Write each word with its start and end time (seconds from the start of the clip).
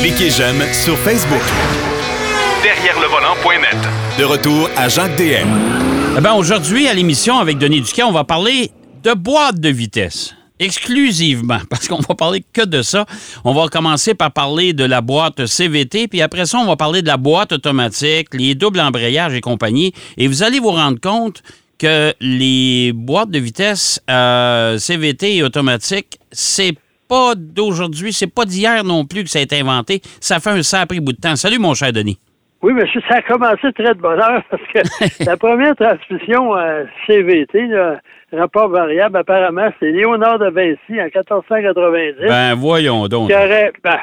Cliquez 0.00 0.30
j'aime 0.30 0.62
sur 0.72 0.96
Facebook. 0.98 1.42
Derrière 2.62 2.98
le 3.00 3.06
volant.net. 3.06 3.76
De 4.18 4.24
retour 4.24 4.68
à 4.76 4.88
Jacques 4.88 5.16
DM. 5.16 5.48
Eh 6.16 6.20
ben, 6.20 6.34
aujourd'hui, 6.34 6.88
à 6.88 6.94
l'émission 6.94 7.38
avec 7.38 7.58
Denis 7.58 7.80
Duquet, 7.80 8.02
on 8.02 8.12
va 8.12 8.24
parler 8.24 8.70
de 9.02 9.12
boîte 9.12 9.60
de 9.60 9.68
vitesse. 9.68 10.34
Exclusivement, 10.58 11.60
parce 11.70 11.88
qu'on 11.88 12.00
va 12.00 12.14
parler 12.14 12.44
que 12.52 12.64
de 12.64 12.82
ça. 12.82 13.06
On 13.44 13.54
va 13.54 13.68
commencer 13.68 14.14
par 14.14 14.32
parler 14.32 14.72
de 14.72 14.84
la 14.84 15.00
boîte 15.00 15.46
CVT, 15.46 16.08
puis 16.08 16.22
après 16.22 16.46
ça, 16.46 16.58
on 16.58 16.66
va 16.66 16.76
parler 16.76 17.02
de 17.02 17.06
la 17.06 17.16
boîte 17.16 17.52
automatique, 17.52 18.28
les 18.32 18.54
doubles 18.54 18.80
embrayages 18.80 19.34
et 19.34 19.40
compagnie. 19.40 19.92
Et 20.16 20.28
vous 20.28 20.42
allez 20.42 20.60
vous 20.60 20.72
rendre 20.72 21.00
compte 21.00 21.42
que 21.78 22.12
les 22.20 22.92
boîtes 22.92 23.30
de 23.30 23.38
vitesse 23.38 24.00
euh, 24.10 24.76
CVT 24.78 25.36
et 25.36 25.42
automatiques, 25.42 26.18
c'est 26.30 26.74
pas 27.10 27.34
d'aujourd'hui, 27.36 28.12
c'est 28.12 28.32
pas 28.32 28.44
d'hier 28.44 28.84
non 28.84 29.04
plus 29.04 29.24
que 29.24 29.28
ça 29.30 29.40
a 29.40 29.42
été 29.42 29.60
inventé. 29.60 30.00
Ça 30.20 30.38
fait 30.38 30.50
un 30.50 30.62
sacré 30.62 31.00
bout 31.00 31.12
de 31.12 31.20
temps. 31.20 31.34
Salut, 31.36 31.58
mon 31.58 31.74
cher 31.74 31.92
Denis. 31.92 32.18
Oui, 32.62 32.72
monsieur, 32.72 33.00
ça 33.08 33.16
a 33.16 33.22
commencé 33.22 33.72
très 33.72 33.94
de 33.94 34.00
bonne 34.00 34.20
heure 34.20 34.42
parce 34.50 34.62
que 34.72 35.24
la 35.24 35.36
première 35.36 35.74
transmission 35.74 36.56
euh, 36.56 36.84
CVT, 37.06 37.58
le 37.68 37.96
rapport 38.32 38.68
variable, 38.68 39.16
apparemment, 39.16 39.70
c'est 39.80 39.90
Léonard 39.90 40.38
de 40.38 40.50
Vinci 40.50 41.00
en 41.00 41.04
1490. 41.04 42.28
Ben, 42.28 42.54
voyons 42.54 43.08
donc. 43.08 43.28
qui 43.28 43.34
aurait- 43.34 43.72
ben, 43.82 43.98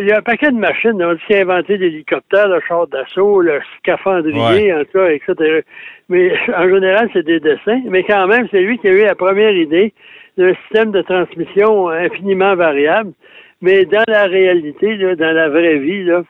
il 0.00 0.06
y 0.08 0.12
a 0.12 0.18
un 0.18 0.22
paquet 0.22 0.50
de 0.50 0.56
machines 0.56 0.98
là, 0.98 1.14
qui 1.24 1.34
a 1.34 1.42
inventé 1.42 1.76
l'hélicoptère, 1.78 2.48
le 2.48 2.60
char 2.66 2.88
d'assaut, 2.88 3.40
le 3.40 3.60
scaphandrier, 3.78 4.74
en 4.74 4.80
tout 4.80 4.98
cas, 4.98 5.08
etc. 5.10 5.60
Mais 6.08 6.32
en 6.56 6.68
général, 6.68 7.08
c'est 7.12 7.24
des 7.24 7.38
dessins. 7.38 7.80
Mais 7.88 8.02
quand 8.02 8.26
même, 8.26 8.48
c'est 8.50 8.60
lui 8.60 8.76
qui 8.78 8.88
a 8.88 8.90
eu 8.92 9.04
la 9.04 9.14
première 9.14 9.52
idée 9.56 9.94
d'un 10.36 10.54
système 10.54 10.92
de 10.92 11.02
transmission 11.02 11.88
infiniment 11.88 12.54
variable. 12.54 13.12
Mais 13.60 13.84
dans 13.84 14.04
la 14.08 14.24
réalité, 14.24 14.96
là, 14.96 15.14
dans 15.14 15.32
la 15.32 15.48
vraie 15.48 15.78
vie, 15.78 16.04
là, 16.04 16.22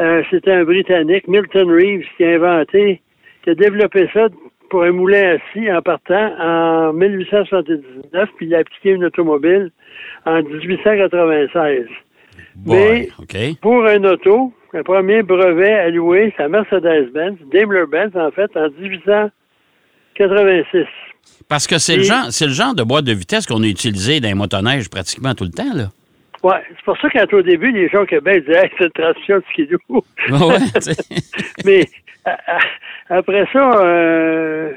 euh, 0.00 0.22
c'était 0.30 0.52
un 0.52 0.64
Britannique, 0.64 1.28
Milton 1.28 1.70
Reeves, 1.70 2.06
qui 2.16 2.24
a 2.24 2.34
inventé, 2.34 3.00
qui 3.42 3.50
a 3.50 3.54
développé 3.54 4.08
ça 4.12 4.26
pour 4.70 4.82
un 4.82 4.90
moulin 4.90 5.36
assis 5.36 5.70
en 5.70 5.82
partant 5.82 6.32
en 6.40 6.92
1879, 6.92 8.28
puis 8.36 8.46
il 8.46 8.54
a 8.56 8.58
appliqué 8.58 8.90
une 8.90 9.04
automobile 9.04 9.70
en 10.26 10.42
1896. 10.42 11.86
Mais 12.66 13.08
pour 13.60 13.84
un 13.86 14.02
auto, 14.04 14.52
le 14.72 14.82
premier 14.82 15.22
brevet 15.22 15.74
alloué, 15.74 16.32
c'est 16.36 16.42
à 16.42 16.48
Mercedes-Benz, 16.48 17.36
Daimler-Benz, 17.52 18.16
en 18.16 18.32
fait, 18.32 18.50
en 18.56 18.68
1886. 18.70 20.86
Parce 21.48 21.66
que 21.66 21.78
c'est 21.78 21.96
le, 21.96 22.02
genre, 22.02 22.26
c'est 22.30 22.46
le 22.46 22.52
genre 22.52 22.74
de 22.74 22.82
boîte 22.82 23.04
de 23.04 23.12
vitesse 23.12 23.46
qu'on 23.46 23.62
a 23.62 23.66
utilisé 23.66 24.20
dans 24.20 24.28
les 24.28 24.34
motoneiges 24.34 24.88
pratiquement 24.88 25.34
tout 25.34 25.44
le 25.44 25.50
temps, 25.50 25.74
là. 25.74 25.88
Ouais, 26.42 26.62
c'est 26.68 26.84
pour 26.84 26.96
ça 26.98 27.08
qu'au 27.26 27.42
début, 27.42 27.70
les 27.72 27.88
gens 27.88 28.02
au 28.02 28.06
Québec 28.06 28.44
disaient 28.46 28.64
hey, 28.64 28.70
c'est 28.78 28.84
une 28.84 28.90
transmission 28.92 29.36
de 29.38 29.44
skidoo. 29.50 29.78
Ouais, 30.30 30.58
tu 30.74 30.80
sais. 30.80 30.96
Mais 31.64 31.86
a- 32.26 32.38
a- 32.46 33.16
après 33.16 33.46
ça, 33.52 33.70
euh, 33.82 34.72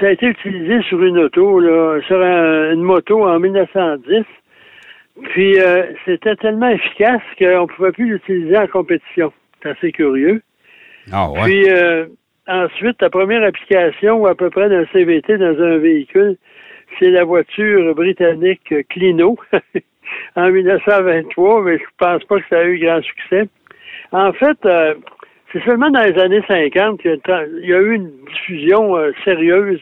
ça 0.00 0.06
a 0.06 0.10
été 0.10 0.26
utilisé 0.26 0.82
sur 0.88 1.02
une 1.02 1.18
auto, 1.18 1.60
là, 1.60 1.98
sur 2.06 2.20
un- 2.22 2.72
une 2.72 2.82
moto 2.82 3.26
en 3.26 3.38
1910. 3.38 4.24
Puis 5.34 5.58
euh, 5.60 5.84
c'était 6.04 6.36
tellement 6.36 6.68
efficace 6.68 7.20
qu'on 7.38 7.62
ne 7.62 7.66
pouvait 7.66 7.92
plus 7.92 8.08
l'utiliser 8.12 8.56
en 8.58 8.66
compétition. 8.66 9.32
C'est 9.62 9.70
assez 9.70 9.92
curieux. 9.92 10.42
Ah 11.12 11.30
ouais. 11.30 11.42
Puis 11.44 11.70
euh, 11.70 12.06
ensuite, 12.48 13.00
la 13.00 13.10
première 13.10 13.42
application 13.44 14.24
à 14.26 14.34
peu 14.34 14.50
près 14.50 14.68
d'un 14.68 14.86
CVT 14.92 15.38
dans 15.38 15.60
un 15.60 15.78
véhicule, 15.78 16.36
c'est 16.98 17.10
la 17.10 17.24
voiture 17.24 17.94
britannique 17.94 18.74
Clino 18.90 19.36
en 20.36 20.50
1923, 20.50 21.62
mais 21.62 21.78
je 21.78 21.84
pense 21.98 22.24
pas 22.24 22.38
que 22.40 22.46
ça 22.50 22.58
a 22.58 22.64
eu 22.64 22.78
grand 22.78 23.02
succès. 23.02 23.48
En 24.12 24.32
fait, 24.32 24.58
euh, 24.66 24.94
c'est 25.52 25.62
seulement 25.64 25.90
dans 25.90 26.02
les 26.02 26.18
années 26.20 26.42
50 26.48 27.00
qu'il 27.00 27.18
y 27.62 27.72
a, 27.72 27.80
eu 27.80 27.94
une 27.94 28.10
diffusion 28.30 28.96
euh, 28.96 29.12
sérieuse 29.24 29.80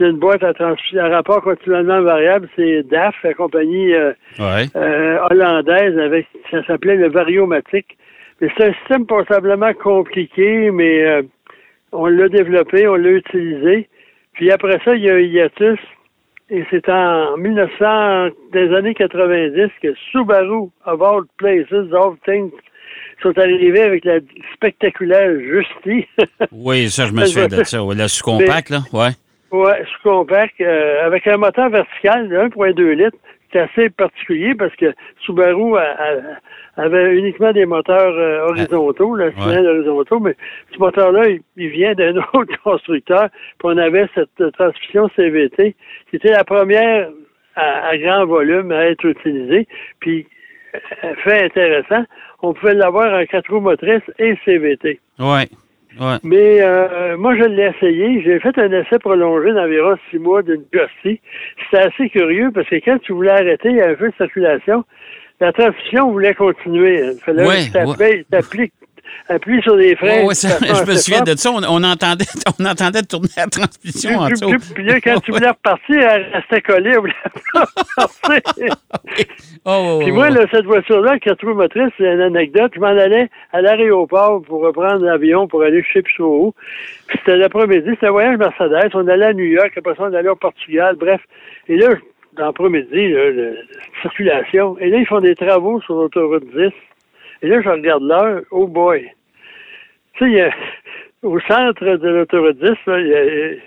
d'une 0.00 0.18
boîte 0.18 0.42
à, 0.42 0.52
trans- 0.54 0.74
à 0.98 1.08
rapport 1.08 1.42
continuellement 1.42 2.00
variable. 2.02 2.48
C'est 2.56 2.82
DAF, 2.88 3.14
la 3.22 3.34
compagnie 3.34 3.94
euh, 3.94 4.12
Ouais. 4.38 4.66
euh, 4.76 5.18
hollandaise 5.30 5.98
avec 5.98 6.26
ça 6.50 6.64
s'appelait 6.64 6.96
le 6.96 7.08
variomatique. 7.08 7.96
Mais 8.40 8.48
c'est 8.56 8.64
un 8.68 8.72
système 8.74 9.06
passablement 9.06 9.72
compliqué, 9.74 10.70
mais 10.70 11.02
euh, 11.04 11.22
on 11.92 12.06
l'a 12.06 12.28
développé, 12.28 12.88
on 12.88 12.94
l'a 12.94 13.10
utilisé. 13.10 13.88
Puis 14.32 14.50
après 14.50 14.78
ça, 14.84 14.94
il 14.94 15.02
y 15.02 15.10
a 15.10 15.18
eu 15.18 15.26
hiatus. 15.26 15.78
Et 16.50 16.64
c'est 16.70 16.88
en 16.88 17.36
1900, 17.38 18.28
des 18.52 18.74
années 18.74 18.94
90 18.94 19.70
que 19.82 19.94
Subaru, 20.10 20.68
of 20.86 21.00
all 21.00 21.22
places, 21.38 21.72
of 21.72 21.92
all 21.94 22.16
things, 22.26 22.52
sont 23.22 23.36
arrivés 23.38 23.82
avec 23.82 24.04
la 24.04 24.18
spectaculaire 24.54 25.30
Justy. 25.40 26.06
Oui, 26.52 26.90
ça, 26.90 27.06
je 27.06 27.12
me 27.12 27.24
souviens 27.24 27.48
de 27.48 27.64
ça. 27.64 27.78
La 27.96 28.08
sous-compact, 28.08 28.70
là. 28.70 28.80
Ouais. 28.92 29.10
Ouais, 29.50 29.84
sous-compact, 29.92 30.60
euh, 30.60 31.06
avec 31.06 31.26
un 31.26 31.36
moteur 31.36 31.70
vertical 31.70 32.28
de 32.28 32.36
1.2 32.36 32.90
litres. 32.92 33.16
C'est 33.52 33.60
assez 33.60 33.90
particulier 33.90 34.54
parce 34.54 34.74
que 34.76 34.94
Subaru 35.20 35.76
a- 35.76 35.96
a- 36.76 36.82
avait 36.82 37.14
uniquement 37.16 37.52
des 37.52 37.66
moteurs 37.66 38.14
euh, 38.16 38.46
horizontaux, 38.48 39.14
là, 39.14 39.30
cylindres 39.42 39.68
horizontaux, 39.68 40.20
mais 40.20 40.34
ce 40.72 40.78
moteur-là, 40.78 41.28
il, 41.28 41.40
il 41.56 41.68
vient 41.68 41.92
d'un 41.94 42.14
autre 42.32 42.56
constructeur. 42.64 43.28
Puis 43.30 43.64
on 43.64 43.76
avait 43.76 44.08
cette 44.14 44.52
transmission 44.52 45.10
CVT 45.16 45.76
qui 46.10 46.16
était 46.16 46.30
la 46.32 46.44
première 46.44 47.10
à, 47.56 47.88
à 47.88 47.98
grand 47.98 48.24
volume 48.24 48.72
à 48.72 48.86
être 48.86 49.04
utilisée. 49.04 49.66
Puis, 50.00 50.26
euh, 51.04 51.14
fait 51.16 51.44
intéressant, 51.44 52.04
on 52.40 52.54
pouvait 52.54 52.74
l'avoir 52.74 53.12
en 53.20 53.26
quatre 53.26 53.50
roues 53.52 53.60
motrices 53.60 54.00
et 54.18 54.34
CVT. 54.46 54.98
Ouais. 55.18 55.44
Ouais. 56.00 56.16
Mais 56.22 56.62
euh, 56.62 57.16
moi, 57.16 57.34
je 57.36 57.44
l'ai 57.44 57.70
essayé. 57.76 58.22
J'ai 58.22 58.40
fait 58.40 58.56
un 58.58 58.72
essai 58.72 58.98
prolongé 58.98 59.52
d'environ 59.52 59.96
six 60.10 60.18
mois 60.18 60.42
d'une 60.42 60.64
Gossi. 60.72 61.20
C'était 61.70 61.82
assez 61.84 62.08
curieux 62.10 62.50
parce 62.52 62.68
que 62.68 62.76
quand 62.76 62.98
tu 63.02 63.12
voulais 63.12 63.30
arrêter, 63.30 63.70
il 63.70 63.76
y 63.76 63.80
avait 63.80 64.04
un 64.04 64.08
de 64.08 64.14
circulation. 64.16 64.84
La 65.40 65.52
transmission 65.52 66.10
voulait 66.12 66.34
continuer. 66.34 67.02
Il 67.14 67.18
fallait 67.20 67.46
Ouais, 67.46 67.66
que 67.68 67.72
t'appuies- 67.72 68.24
t'appliques- 68.30 68.72
appuies 69.28 69.62
sur 69.62 69.76
les 69.76 69.94
freins. 69.96 70.24
Ouais, 70.24 70.34
ça- 70.34 70.58
je 70.60 70.90
me 70.90 70.96
souviens 70.96 71.22
de 71.22 71.34
ça. 71.36 71.50
On, 71.50 71.62
on 71.62 71.82
entendait, 71.84 72.24
on 72.60 72.64
entendait 72.64 73.02
tourner 73.02 73.28
la 73.36 73.46
transmission 73.46 74.18
en 74.18 74.28
dessous. 74.28 74.50
puis- 74.74 74.84
là, 74.84 75.00
quand 75.00 75.20
tu 75.20 75.32
voulais 75.32 75.48
repartir, 75.48 75.98
elle 76.00 76.26
restait 76.34 76.60
collée. 76.60 76.96
Oh, 79.64 79.98
Puis 80.02 80.12
moi, 80.12 80.30
là, 80.30 80.46
cette 80.50 80.64
voiture-là, 80.64 81.18
quatre 81.18 81.44
roues 81.46 81.54
motrices, 81.54 81.92
c'est 81.98 82.04
une 82.12 82.20
anecdote. 82.20 82.72
Je 82.74 82.80
m'en 82.80 82.86
allais 82.88 83.28
à 83.52 83.60
l'aéroport 83.60 84.42
pour 84.42 84.62
reprendre 84.62 85.04
l'avion 85.04 85.46
pour 85.48 85.62
aller 85.62 85.82
chez 85.92 86.02
plus 86.02 86.20
où. 86.22 86.54
Puis 87.06 87.18
c'était 87.18 87.36
l'après-midi, 87.36 87.90
c'était 87.90 88.06
un 88.08 88.12
voyage 88.12 88.38
Mercedes. 88.38 88.90
On 88.94 89.06
allait 89.08 89.26
à 89.26 89.32
New 89.34 89.44
York, 89.44 89.72
après 89.76 89.94
ça, 89.94 90.04
on 90.04 90.14
allait 90.14 90.28
au 90.28 90.36
Portugal, 90.36 90.96
bref. 90.98 91.20
Et 91.68 91.76
là, 91.76 91.88
dans 92.36 92.46
l'après-midi, 92.46 93.08
le- 93.08 93.56
circulation. 94.00 94.76
Et 94.78 94.88
là, 94.88 94.98
ils 94.98 95.06
font 95.06 95.20
des 95.20 95.34
travaux 95.34 95.80
sur 95.82 95.94
l'autoroute 95.94 96.44
10. 96.56 96.70
Et 97.42 97.48
là, 97.48 97.60
je 97.62 97.68
regarde 97.68 98.02
l'heure. 98.04 98.42
Oh 98.50 98.66
boy. 98.66 99.08
Tu 100.14 100.32
sais, 100.34 100.50
au 101.22 101.38
centre 101.40 101.84
de 101.84 102.08
l'autoroute 102.08 102.58
10, 102.58 102.70
là, 102.86 103.00
il 103.00 103.06
y 103.08 103.14
a- 103.14 103.60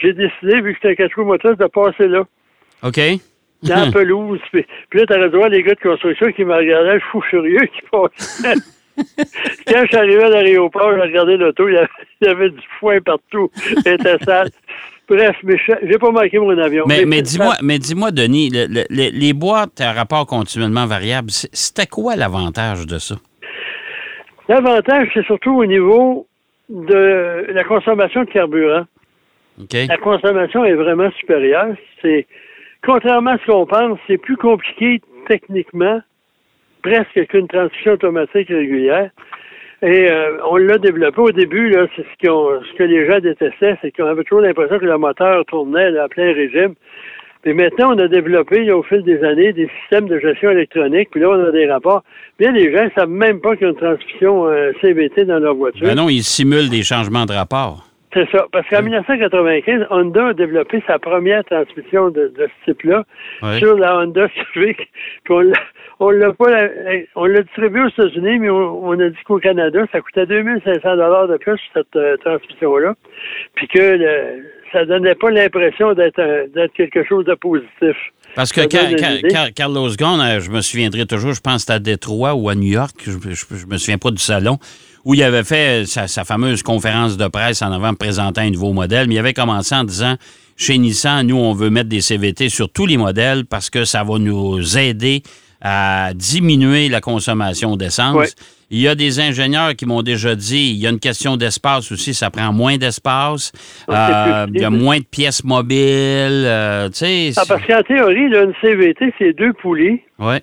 j'ai 0.00 0.12
décidé, 0.12 0.60
vu 0.60 0.72
que 0.74 0.78
c'était 0.82 0.90
un 0.90 0.94
quatre 0.94 1.14
roues 1.16 1.24
motrices, 1.24 1.56
de 1.56 1.66
passer 1.66 2.06
là 2.08 2.24
OK. 2.82 3.00
dans 3.62 3.84
la 3.86 3.90
pelouse. 3.92 4.40
Puis, 4.52 4.64
puis 4.90 5.00
là, 5.00 5.06
t'aurais 5.06 5.30
droit 5.30 5.48
les 5.48 5.62
gars 5.62 5.74
de 5.74 5.80
construction 5.80 6.30
qui 6.32 6.44
me 6.44 6.54
regardaient, 6.54 7.00
fou 7.00 7.20
furieux 7.22 7.66
qui 7.66 7.80
passait. 7.90 8.54
Quand 9.66 9.82
je 9.82 9.86
suis 9.88 9.96
arrivé 9.96 10.22
à 10.24 10.28
l'aéroport, 10.30 10.92
j'ai 10.94 11.00
regardé 11.02 11.36
l'auto, 11.36 11.68
il 11.68 11.78
y 12.22 12.26
avait 12.28 12.50
du 12.50 12.60
foin 12.80 13.00
partout. 13.00 13.50
C'était 13.84 14.16
sale. 14.24 14.48
Bref, 15.08 15.36
mais 15.44 15.56
je- 15.56 15.86
j'ai 15.88 15.98
pas 15.98 16.10
manqué 16.10 16.38
mon 16.38 16.56
avion. 16.58 16.84
Mais, 16.88 17.04
dis-moi, 17.22 17.54
mais 17.62 17.78
dis-moi, 17.78 18.10
Denis, 18.10 18.50
le- 18.50 18.66
le- 18.66 18.86
le- 18.90 19.10
les 19.16 19.32
boîtes 19.32 19.80
à 19.80 19.92
rapport 19.92 20.26
continuellement 20.26 20.86
variable, 20.86 21.30
c'est- 21.30 21.48
c'était 21.54 21.86
quoi 21.86 22.16
l'avantage 22.16 22.86
de 22.86 22.98
ça? 22.98 23.14
L'avantage, 24.48 25.08
c'est 25.14 25.24
surtout 25.24 25.54
au 25.54 25.66
niveau 25.66 26.26
de 26.68 27.46
la 27.52 27.64
consommation 27.64 28.24
de 28.24 28.30
carburant. 28.30 28.84
La 29.88 29.96
consommation 29.96 30.64
est 30.64 30.74
vraiment 30.74 31.10
supérieure. 31.20 31.68
C'est 32.02 32.26
contrairement 32.84 33.30
à 33.32 33.38
ce 33.38 33.46
qu'on 33.46 33.66
pense, 33.66 33.98
c'est 34.06 34.18
plus 34.18 34.36
compliqué 34.36 35.00
techniquement, 35.28 36.00
presque 36.82 37.26
qu'une 37.28 37.48
transmission 37.48 37.92
automatique 37.92 38.48
régulière. 38.48 39.10
Et 39.86 40.10
euh, 40.10 40.38
on 40.50 40.56
l'a 40.56 40.78
développé 40.78 41.20
au 41.20 41.30
début, 41.30 41.70
là, 41.70 41.86
c'est 41.94 42.02
ce, 42.02 42.26
qu'on- 42.26 42.60
ce 42.60 42.76
que 42.76 42.82
les 42.82 43.06
gens 43.08 43.20
détestaient, 43.20 43.76
c'est 43.80 43.92
qu'on 43.96 44.06
avait 44.06 44.24
toujours 44.24 44.40
l'impression 44.42 44.78
que 44.80 44.84
le 44.84 44.98
moteur 44.98 45.44
tournait 45.46 45.90
là, 45.92 46.04
à 46.04 46.08
plein 46.08 46.32
régime. 46.34 46.74
Et 47.44 47.52
maintenant, 47.52 47.94
on 47.94 47.98
a 48.00 48.08
développé 48.08 48.68
au 48.72 48.82
fil 48.82 49.02
des 49.04 49.22
années 49.22 49.52
des 49.52 49.70
systèmes 49.80 50.08
de 50.08 50.18
gestion 50.18 50.50
électronique, 50.50 51.10
puis 51.12 51.20
là, 51.20 51.28
on 51.30 51.44
a 51.44 51.52
des 51.52 51.70
rapports. 51.70 52.02
Bien, 52.40 52.50
les 52.50 52.74
gens 52.74 52.84
ne 52.86 52.90
savent 52.90 53.08
même 53.08 53.40
pas 53.40 53.54
qu'il 53.54 53.66
y 53.66 53.68
a 53.68 53.70
une 53.70 53.76
transmission 53.76 54.48
euh, 54.48 54.72
CVT 54.80 55.24
dans 55.26 55.38
leur 55.38 55.54
voiture. 55.54 55.86
Ben 55.86 55.94
non, 55.94 56.08
ils 56.08 56.24
simulent 56.24 56.68
des 56.68 56.82
changements 56.82 57.24
de 57.24 57.32
rapport. 57.32 57.84
C'est 58.16 58.30
ça. 58.30 58.46
Parce 58.50 58.66
qu'en 58.70 58.80
1995, 58.82 59.88
Honda 59.90 60.28
a 60.28 60.32
développé 60.32 60.82
sa 60.86 60.98
première 60.98 61.44
transmission 61.44 62.08
de, 62.08 62.32
de 62.36 62.48
ce 62.64 62.70
type-là 62.70 63.04
sur 63.58 63.76
la 63.76 63.98
Honda 63.98 64.26
Civic. 64.54 64.78
Puis 65.24 65.34
on 65.34 65.40
l'a- 65.40 65.52
on 66.00 66.10
l'a 66.10 66.32
pas, 66.32 66.68
on 67.14 67.26
l'a 67.26 67.42
distribué 67.42 67.82
aux 67.82 67.88
États-Unis, 67.88 68.38
mais 68.38 68.48
on, 68.50 68.86
on 68.86 68.98
a 69.00 69.08
dit 69.10 69.16
qu'au 69.26 69.38
Canada, 69.38 69.80
ça 69.92 70.00
coûtait 70.00 70.24
2500 70.26 70.80
dollars 70.96 71.28
de 71.28 71.36
plus 71.36 71.58
cette 71.74 71.94
euh, 71.96 72.16
transmission-là. 72.24 72.94
Puis 73.54 73.68
que 73.68 73.78
le- 73.78 74.44
ça 74.72 74.84
donnait 74.86 75.14
pas 75.14 75.30
l'impression 75.30 75.92
d'être 75.92 76.18
un- 76.18 76.46
d'être 76.54 76.72
quelque 76.72 77.04
chose 77.04 77.24
de 77.26 77.34
positif. 77.34 77.96
Parce 78.34 78.52
que. 78.52 78.60
Car- 79.30 79.52
Carlos 79.54 79.88
Ghosn, 79.98 80.20
euh, 80.20 80.40
je 80.40 80.50
me 80.50 80.60
souviendrai 80.60 81.06
toujours, 81.06 81.32
je 81.32 81.40
pense 81.40 81.54
que 81.56 81.60
c'était 81.60 81.72
à 81.74 81.78
Détroit 81.78 82.34
ou 82.34 82.48
à 82.48 82.54
New 82.54 82.70
York, 82.72 82.94
je, 83.04 83.12
je, 83.12 83.56
je 83.56 83.66
me 83.66 83.76
souviens 83.78 83.98
pas 83.98 84.10
du 84.10 84.18
salon, 84.18 84.58
où 85.06 85.14
il 85.14 85.22
avait 85.22 85.44
fait 85.44 85.86
sa, 85.86 86.08
sa 86.08 86.24
fameuse 86.24 86.64
conférence 86.64 87.16
de 87.16 87.28
presse 87.28 87.62
en 87.62 87.70
avant 87.70 87.94
présentant 87.94 88.40
un 88.40 88.50
nouveau 88.50 88.72
modèle, 88.72 89.06
mais 89.06 89.14
il 89.14 89.18
avait 89.20 89.34
commencé 89.34 89.72
en 89.72 89.84
disant 89.84 90.16
chez 90.56 90.76
Nissan, 90.78 91.24
nous, 91.28 91.36
on 91.36 91.52
veut 91.52 91.70
mettre 91.70 91.88
des 91.88 92.00
CVT 92.00 92.48
sur 92.48 92.68
tous 92.68 92.86
les 92.86 92.96
modèles 92.96 93.46
parce 93.46 93.70
que 93.70 93.84
ça 93.84 94.02
va 94.02 94.18
nous 94.18 94.76
aider 94.76 95.22
à 95.62 96.10
diminuer 96.12 96.88
la 96.88 97.00
consommation 97.00 97.76
d'essence. 97.76 98.16
Ouais. 98.16 98.28
Il 98.70 98.80
y 98.80 98.88
a 98.88 98.96
des 98.96 99.20
ingénieurs 99.20 99.76
qui 99.76 99.86
m'ont 99.86 100.02
déjà 100.02 100.34
dit, 100.34 100.70
il 100.70 100.76
y 100.76 100.88
a 100.88 100.90
une 100.90 100.98
question 100.98 101.36
d'espace 101.36 101.92
aussi, 101.92 102.12
ça 102.12 102.30
prend 102.30 102.52
moins 102.52 102.76
d'espace, 102.76 103.52
euh, 103.88 104.46
il 104.52 104.60
y 104.60 104.64
a 104.64 104.70
moins 104.70 104.98
de 104.98 105.04
pièces 105.04 105.44
mobiles, 105.44 105.76
euh, 105.78 106.88
tu 106.88 106.96
sais. 106.96 107.32
Ah, 107.36 107.44
parce 107.46 107.64
qu'en 107.64 107.82
théorie, 107.82 108.28
là, 108.28 108.42
une 108.42 108.54
CVT, 108.60 109.14
c'est 109.20 109.32
deux 109.34 109.52
poulies, 109.52 110.00
Ouais. 110.18 110.42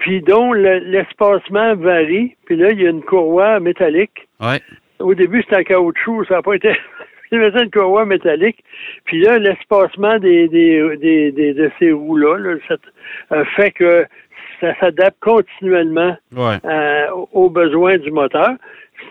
Puis 0.00 0.20
dont 0.22 0.52
le- 0.52 0.78
l'espacement 0.78 1.74
varie. 1.76 2.36
Puis 2.46 2.56
là, 2.56 2.70
il 2.72 2.80
y 2.80 2.86
a 2.86 2.90
une 2.90 3.02
courroie 3.02 3.60
métallique. 3.60 4.28
Ouais. 4.40 4.60
Au 4.98 5.14
début, 5.14 5.42
c'était 5.42 5.56
en 5.60 5.62
caoutchouc, 5.64 6.24
ça 6.26 6.36
n'a 6.36 6.42
pas 6.42 6.54
été. 6.54 6.70
Il 7.32 7.40
une 7.40 7.70
courroie 7.72 8.04
métallique. 8.04 8.62
Puis 9.04 9.20
là, 9.20 9.38
l'espacement 9.38 10.18
des, 10.18 10.46
des, 10.46 10.96
des, 10.98 11.32
des- 11.32 11.54
de 11.54 11.70
ces 11.78 11.90
roues-là 11.90 12.38
là, 12.38 12.54
ça- 12.68 12.76
euh, 13.32 13.44
fait 13.56 13.72
que 13.72 14.06
ça 14.60 14.74
s'adapte 14.78 15.18
continuellement 15.20 16.16
Ouais. 16.36 16.56
euh, 16.64 17.06
aux 17.32 17.50
besoins 17.50 17.98
du 17.98 18.10
moteur. 18.12 18.50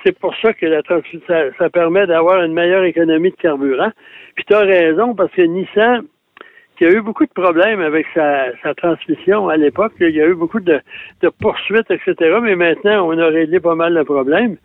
C'est 0.03 0.17
pour 0.17 0.33
ça 0.37 0.53
que 0.53 0.65
la 0.65 0.81
ça, 1.27 1.43
ça 1.59 1.69
permet 1.69 2.07
d'avoir 2.07 2.41
une 2.43 2.53
meilleure 2.53 2.85
économie 2.85 3.31
de 3.31 3.35
carburant. 3.35 3.91
Puis 4.35 4.45
tu 4.45 4.53
as 4.53 4.59
raison, 4.61 5.13
parce 5.13 5.31
que 5.33 5.41
Nissan, 5.41 6.03
qui 6.77 6.85
a 6.85 6.91
eu 6.91 7.01
beaucoup 7.01 7.25
de 7.25 7.31
problèmes 7.31 7.81
avec 7.81 8.05
sa, 8.13 8.45
sa 8.61 8.73
transmission 8.73 9.49
à 9.49 9.57
l'époque, 9.57 9.93
il 9.99 10.09
y 10.09 10.21
a 10.21 10.27
eu 10.27 10.35
beaucoup 10.35 10.59
de, 10.59 10.79
de 11.21 11.29
poursuites, 11.29 11.89
etc. 11.89 12.15
Mais 12.41 12.55
maintenant, 12.55 13.07
on 13.07 13.17
a 13.17 13.27
réglé 13.27 13.59
pas 13.59 13.75
mal 13.75 13.93
de 13.95 14.03
problèmes. 14.03 14.57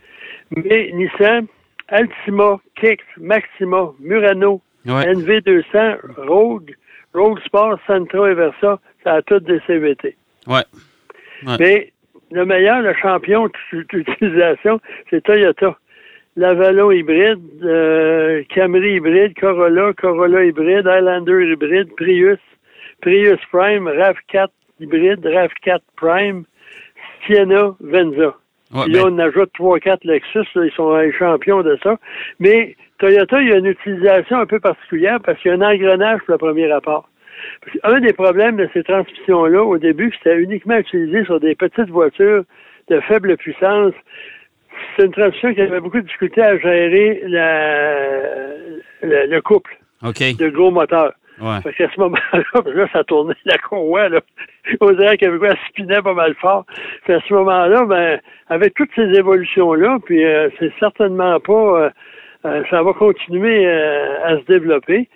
Mais 0.50 0.90
Nissan, 0.92 1.46
Altima, 1.88 2.58
Kicks, 2.76 3.00
Maxima, 3.18 3.90
Murano, 4.00 4.60
Ouais. 4.86 5.12
NV200, 5.12 5.98
Rogue, 6.26 6.74
Rogue 7.12 7.38
Sport, 7.44 7.78
Sentra 7.86 8.30
et 8.30 8.34
Versa, 8.34 8.78
ça 9.04 9.14
a 9.14 9.22
toutes 9.22 9.44
des 9.44 9.60
CVT. 9.66 10.16
Ouais. 10.46 10.62
Mais 11.58 11.92
le 12.30 12.44
meilleur, 12.46 12.80
le 12.80 12.94
champion 12.94 13.50
d'utilisation, 13.72 14.80
c'est 15.10 15.22
Toyota. 15.22 15.76
L'Avalon 16.40 16.90
hybride, 16.90 17.38
euh, 17.62 18.42
Camry 18.48 18.94
hybride, 18.94 19.34
Corolla, 19.38 19.92
Corolla 19.92 20.42
hybride, 20.42 20.86
Highlander 20.86 21.52
hybride, 21.52 21.94
Prius, 21.96 22.38
Prius 23.02 23.38
Prime, 23.52 23.86
RAV4 23.86 24.48
hybride, 24.80 25.20
RAV4 25.22 25.80
Prime, 25.96 26.44
Sienna, 27.26 27.76
Venza. 27.80 28.34
Ouais, 28.72 28.88
là, 28.88 29.04
ben- 29.04 29.12
on 29.12 29.18
ajoute 29.18 29.50
3-4 29.52 30.02
Lexus, 30.04 30.46
là, 30.54 30.64
ils 30.64 30.72
sont 30.74 30.96
les 30.96 31.12
champions 31.12 31.62
de 31.62 31.78
ça. 31.82 31.98
Mais 32.38 32.74
Toyota, 32.98 33.42
il 33.42 33.48
y 33.50 33.52
a 33.52 33.58
une 33.58 33.66
utilisation 33.66 34.38
un 34.38 34.46
peu 34.46 34.60
particulière 34.60 35.18
parce 35.22 35.38
qu'il 35.40 35.50
y 35.50 35.54
a 35.54 35.58
un 35.58 35.74
engrenage 35.74 36.20
pour 36.20 36.32
le 36.32 36.38
premier 36.38 36.72
rapport. 36.72 37.06
Un 37.82 38.00
des 38.00 38.14
problèmes 38.14 38.56
de 38.56 38.66
ces 38.72 38.82
transmissions-là, 38.82 39.62
au 39.62 39.76
début, 39.76 40.10
c'était 40.16 40.38
uniquement 40.38 40.78
utilisé 40.78 41.22
sur 41.26 41.38
des 41.38 41.54
petites 41.54 41.90
voitures 41.90 42.44
de 42.88 43.00
faible 43.00 43.36
puissance. 43.36 43.92
C'est 44.96 45.06
une 45.06 45.12
transmission 45.12 45.54
qui 45.54 45.60
avait 45.60 45.80
beaucoup 45.80 45.98
de 46.00 46.06
difficulté 46.06 46.42
à 46.42 46.58
gérer 46.58 47.22
la- 47.26 48.50
le, 49.02 49.26
le 49.26 49.40
couple 49.42 49.76
de 50.34 50.48
gros 50.48 50.70
moteurs. 50.70 51.12
Ouais. 51.40 51.58
Parce 51.64 51.74
qu'à 51.76 51.88
ce 51.94 51.98
moment-là, 52.00 52.42
là, 52.74 52.86
ça 52.92 53.02
tournait 53.04 53.34
la 53.46 53.56
courroie, 53.58 54.08
là. 54.10 54.20
On 54.82 54.90
dirait 54.92 55.16
qu'il 55.16 55.26
y 55.26 55.30
avait 55.30 55.38
quoi, 55.38 55.48
elle 55.48 55.58
spinait 55.70 56.02
pas 56.02 56.12
mal 56.12 56.34
fort. 56.34 56.66
Puis 57.04 57.14
à 57.14 57.20
ce 57.26 57.32
moment-là, 57.32 57.84
ben, 57.86 58.20
avec 58.50 58.74
toutes 58.74 58.90
ces 58.94 59.08
évolutions-là, 59.18 59.98
puis 60.04 60.22
euh, 60.24 60.50
c'est 60.58 60.70
certainement 60.78 61.40
pas, 61.40 61.52
euh, 61.54 61.90
euh, 62.44 62.62
ça 62.68 62.82
va 62.82 62.92
continuer 62.92 63.66
à 63.66 64.36
se 64.38 64.44
développer. 64.44 65.08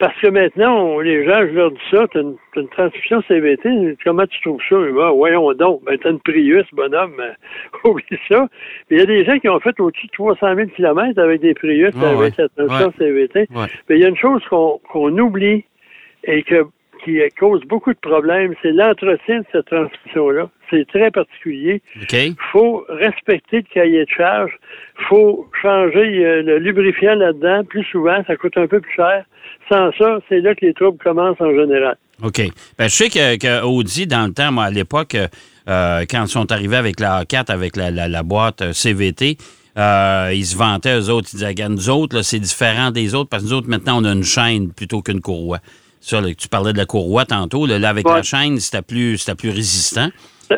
Parce 0.00 0.18
que 0.20 0.28
maintenant, 0.28 0.78
on- 0.82 1.00
les 1.00 1.24
gens, 1.26 1.40
je 1.42 1.52
leur 1.54 1.70
dis 1.70 1.78
ça, 1.90 2.06
t'as 2.12 2.22
une, 2.22 2.34
une 2.56 2.68
transmission 2.68 3.20
CVT, 3.28 3.96
comment 4.02 4.26
tu 4.26 4.40
trouves 4.40 4.60
ça? 4.68 4.76
Ah, 5.02 5.10
voyons 5.14 5.52
donc, 5.52 5.84
ben, 5.84 5.98
t'as 5.98 6.10
une 6.10 6.20
Prius, 6.20 6.64
bonhomme, 6.72 7.20
euh, 7.20 7.32
oublie 7.84 8.18
ça. 8.28 8.48
Il 8.90 8.98
y 8.98 9.02
a 9.02 9.04
des 9.04 9.24
gens 9.26 9.38
qui 9.38 9.48
ont 9.50 9.60
fait 9.60 9.78
au-dessus 9.78 10.06
de 10.06 10.12
300 10.12 10.54
000 10.56 10.68
km 10.74 11.20
avec 11.20 11.42
des 11.42 11.52
Prius, 11.52 11.92
Ah, 12.02 12.08
avec 12.08 12.18
ouais. 12.18 12.30
la 12.38 12.48
transmission 12.48 12.86
Ouais. 12.98 13.28
CVT. 13.28 13.46
Mais 13.88 13.96
il 13.96 14.00
y 14.00 14.04
a 14.06 14.08
une 14.08 14.16
chose 14.16 14.42
qu'on 14.48 14.80
qu'on 14.90 15.16
oublie 15.18 15.64
et 16.24 16.42
que, 16.44 16.64
qui 17.04 17.18
cause 17.38 17.62
beaucoup 17.66 17.92
de 17.92 17.98
problèmes, 17.98 18.54
c'est 18.62 18.72
l'entretien 18.72 19.40
de 19.40 19.44
cette 19.52 19.66
transmission-là. 19.66 20.48
C'est 20.70 20.86
très 20.86 21.10
particulier. 21.10 21.82
Il 22.28 22.36
faut 22.52 22.84
respecter 22.88 23.56
le 23.58 23.74
cahier 23.74 24.04
de 24.04 24.10
charge. 24.10 24.52
Il 25.00 25.04
faut 25.06 25.48
changer 25.60 26.24
euh, 26.24 26.42
le 26.42 26.58
lubrifiant 26.58 27.14
là-dedans 27.14 27.64
plus 27.64 27.84
souvent. 27.84 28.22
Ça 28.26 28.36
coûte 28.36 28.56
un 28.56 28.66
peu 28.66 28.80
plus 28.80 28.92
cher. 28.94 29.24
Sans 29.70 29.90
ça, 29.98 30.18
c'est 30.28 30.40
là 30.40 30.54
que 30.54 30.64
les 30.66 30.74
troubles 30.74 30.98
commencent 31.02 31.40
en 31.40 31.52
général. 31.54 31.96
OK. 32.22 32.40
Ben, 32.78 32.88
je 32.88 32.94
sais 32.94 33.08
que, 33.08 33.36
que 33.38 33.64
Audi, 33.64 34.06
dans 34.06 34.26
le 34.26 34.32
temps, 34.32 34.52
moi, 34.52 34.64
à 34.64 34.70
l'époque, 34.70 35.16
euh, 35.68 36.04
quand 36.10 36.24
ils 36.24 36.28
sont 36.28 36.52
arrivés 36.52 36.76
avec 36.76 37.00
la 37.00 37.22
A4, 37.24 37.50
avec 37.50 37.76
la, 37.76 37.90
la- 37.90 38.08
la 38.08 38.22
boîte 38.22 38.62
euh, 38.62 38.72
CVT, 38.72 39.38
euh, 39.78 40.30
ils 40.34 40.44
se 40.44 40.56
vantaient, 40.56 40.98
eux 40.98 41.10
autres. 41.10 41.28
Ils 41.32 41.38
disaient, 41.38 41.68
nous 41.68 41.88
autres, 41.90 42.22
c'est 42.22 42.38
différent 42.40 42.90
des 42.90 43.14
autres 43.14 43.30
parce 43.30 43.42
que 43.42 43.48
nous 43.48 43.54
autres, 43.54 43.68
maintenant, 43.68 44.00
on 44.02 44.04
a 44.04 44.12
une 44.12 44.24
chaîne 44.24 44.72
plutôt 44.72 45.00
qu'une 45.02 45.20
courroie. 45.20 45.58
Ça, 46.00 46.20
là, 46.20 46.28
tu 46.34 46.48
parlais 46.48 46.72
de 46.72 46.78
la 46.78 46.86
courroie 46.86 47.26
tantôt. 47.26 47.66
Là, 47.66 47.78
là, 47.78 47.90
avec 47.90 48.06
Ouais. 48.08 48.16
la 48.16 48.22
chaîne, 48.22 48.58
c'était 48.58 48.82
plus, 48.82 49.18
c'était 49.18 49.34
plus 49.36 49.50
résistant. 49.50 50.08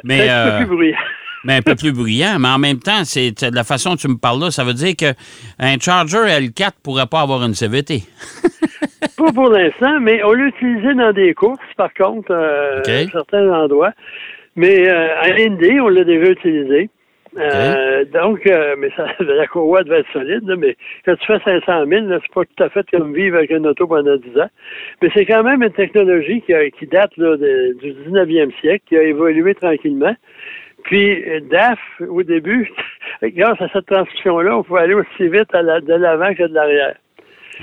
Mais, 0.05 0.29
un 0.29 0.44
peu 0.44 0.50
euh, 0.53 0.59
plus 0.59 0.77
bruyant. 0.77 0.99
mais 1.44 1.56
un 1.56 1.62
peu 1.62 1.75
plus 1.75 1.93
bruyant. 1.93 2.39
Mais 2.39 2.49
en 2.49 2.59
même 2.59 2.79
temps, 2.79 3.05
c'est 3.05 3.31
de 3.31 3.55
la 3.55 3.65
façon 3.65 3.91
dont 3.91 3.97
tu 3.97 4.09
me 4.09 4.17
parles 4.17 4.41
là, 4.41 4.50
ça 4.50 4.65
veut 4.65 4.75
dire 4.75 4.94
qu'un 4.97 5.79
Charger 5.81 6.19
L4 6.19 6.71
pourrait 6.83 7.06
pas 7.06 7.21
avoir 7.21 7.44
une 7.44 7.55
CVT. 7.55 8.03
Pas 9.17 9.33
pour 9.33 9.49
l'instant, 9.49 10.00
mais 10.00 10.23
on 10.25 10.33
l'a 10.33 10.47
utilisé 10.47 10.94
dans 10.94 11.12
des 11.12 11.35
courses, 11.35 11.59
par 11.77 11.93
contre, 11.94 12.31
euh, 12.31 12.81
à 12.81 13.11
certains 13.11 13.49
endroits. 13.53 13.93
Mais 14.55 14.89
euh, 14.89 15.09
à 15.21 15.83
on 15.83 15.89
l'a 15.89 16.05
déjà 16.05 16.31
utilisé. 16.31 16.89
Euh, 17.38 18.05
Donc, 18.12 18.46
euh, 18.46 18.74
mais 18.79 18.91
ça, 18.96 19.06
la 19.20 19.46
courroie 19.46 19.82
devait 19.84 20.01
être 20.01 20.12
solide, 20.12 20.46
là, 20.46 20.56
mais 20.56 20.77
quand 21.05 21.17
tu 21.17 21.27
fais 21.27 21.39
500 21.44 21.86
000, 21.86 22.06
là, 22.06 22.19
c'est 22.22 22.34
pas 22.34 22.44
tout 22.44 22.62
à 22.62 22.69
fait 22.69 22.86
comme 22.91 23.15
vivre 23.15 23.36
avec 23.39 23.51
une 23.51 23.67
auto 23.67 23.86
pendant 23.86 24.17
10 24.17 24.39
ans. 24.39 24.51
Mais 25.01 25.08
c'est 25.15 25.24
quand 25.24 25.43
même 25.43 25.62
une 25.62 25.72
technologie 25.72 26.43
qui, 26.43 26.53
a- 26.53 26.70
qui 26.70 26.86
date 26.86 27.17
là, 27.17 27.36
de- 27.36 27.74
du 27.81 27.93
19e 27.93 28.51
siècle, 28.60 28.84
qui 28.86 28.96
a 28.96 29.03
évolué 29.03 29.55
tranquillement. 29.55 30.15
Puis, 30.84 31.22
euh, 31.29 31.41
DAF, 31.51 31.79
au 32.08 32.22
début, 32.22 32.70
grâce 33.22 33.60
à 33.62 33.69
cette 33.72 33.86
transmission-là, 33.86 34.58
on 34.58 34.62
pouvait 34.65 34.81
aller 34.81 34.94
aussi 34.94 35.29
vite 35.29 35.55
à 35.55 35.62
la- 35.62 35.81
de 35.81 35.94
l'avant 35.94 36.34
que 36.34 36.43
de 36.46 36.55
l'arrière. 36.55 36.96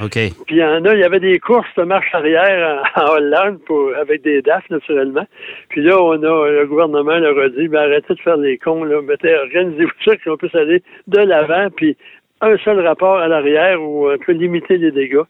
OK. 0.01 0.13
Puis 0.13 0.55
il 0.55 0.57
y 0.57 0.63
en 0.63 0.85
a, 0.85 0.93
il 0.93 0.99
y 0.99 1.03
avait 1.03 1.19
des 1.19 1.39
courses 1.39 1.73
de 1.75 1.83
marche 1.83 2.13
arrière 2.13 2.83
en, 2.95 3.11
Hollande 3.11 3.59
pour, 3.65 3.91
avec 3.95 4.21
des 4.21 4.41
DAF, 4.41 4.69
naturellement. 4.69 5.25
Puis 5.69 5.81
là, 5.81 6.01
on 6.01 6.21
a, 6.23 6.49
le 6.49 6.65
gouvernement 6.67 7.17
leur 7.17 7.37
a 7.37 7.49
dit, 7.49 7.67
ben, 7.67 7.81
arrêtez 7.81 8.13
de 8.13 8.19
faire 8.19 8.37
les 8.37 8.57
cons, 8.57 8.83
là. 8.83 9.01
Mettez, 9.01 9.35
organisez-vous 9.35 9.91
ça, 10.05 10.15
qu'on 10.17 10.37
puisse 10.37 10.55
aller 10.55 10.83
de 11.07 11.19
l'avant, 11.19 11.69
puis 11.75 11.97
un 12.41 12.57
seul 12.57 12.79
rapport 12.85 13.17
à 13.17 13.27
l'arrière 13.27 13.81
où 13.81 14.09
on 14.09 14.17
peut 14.17 14.31
limiter 14.31 14.77
les 14.77 14.91
dégâts. 14.91 15.23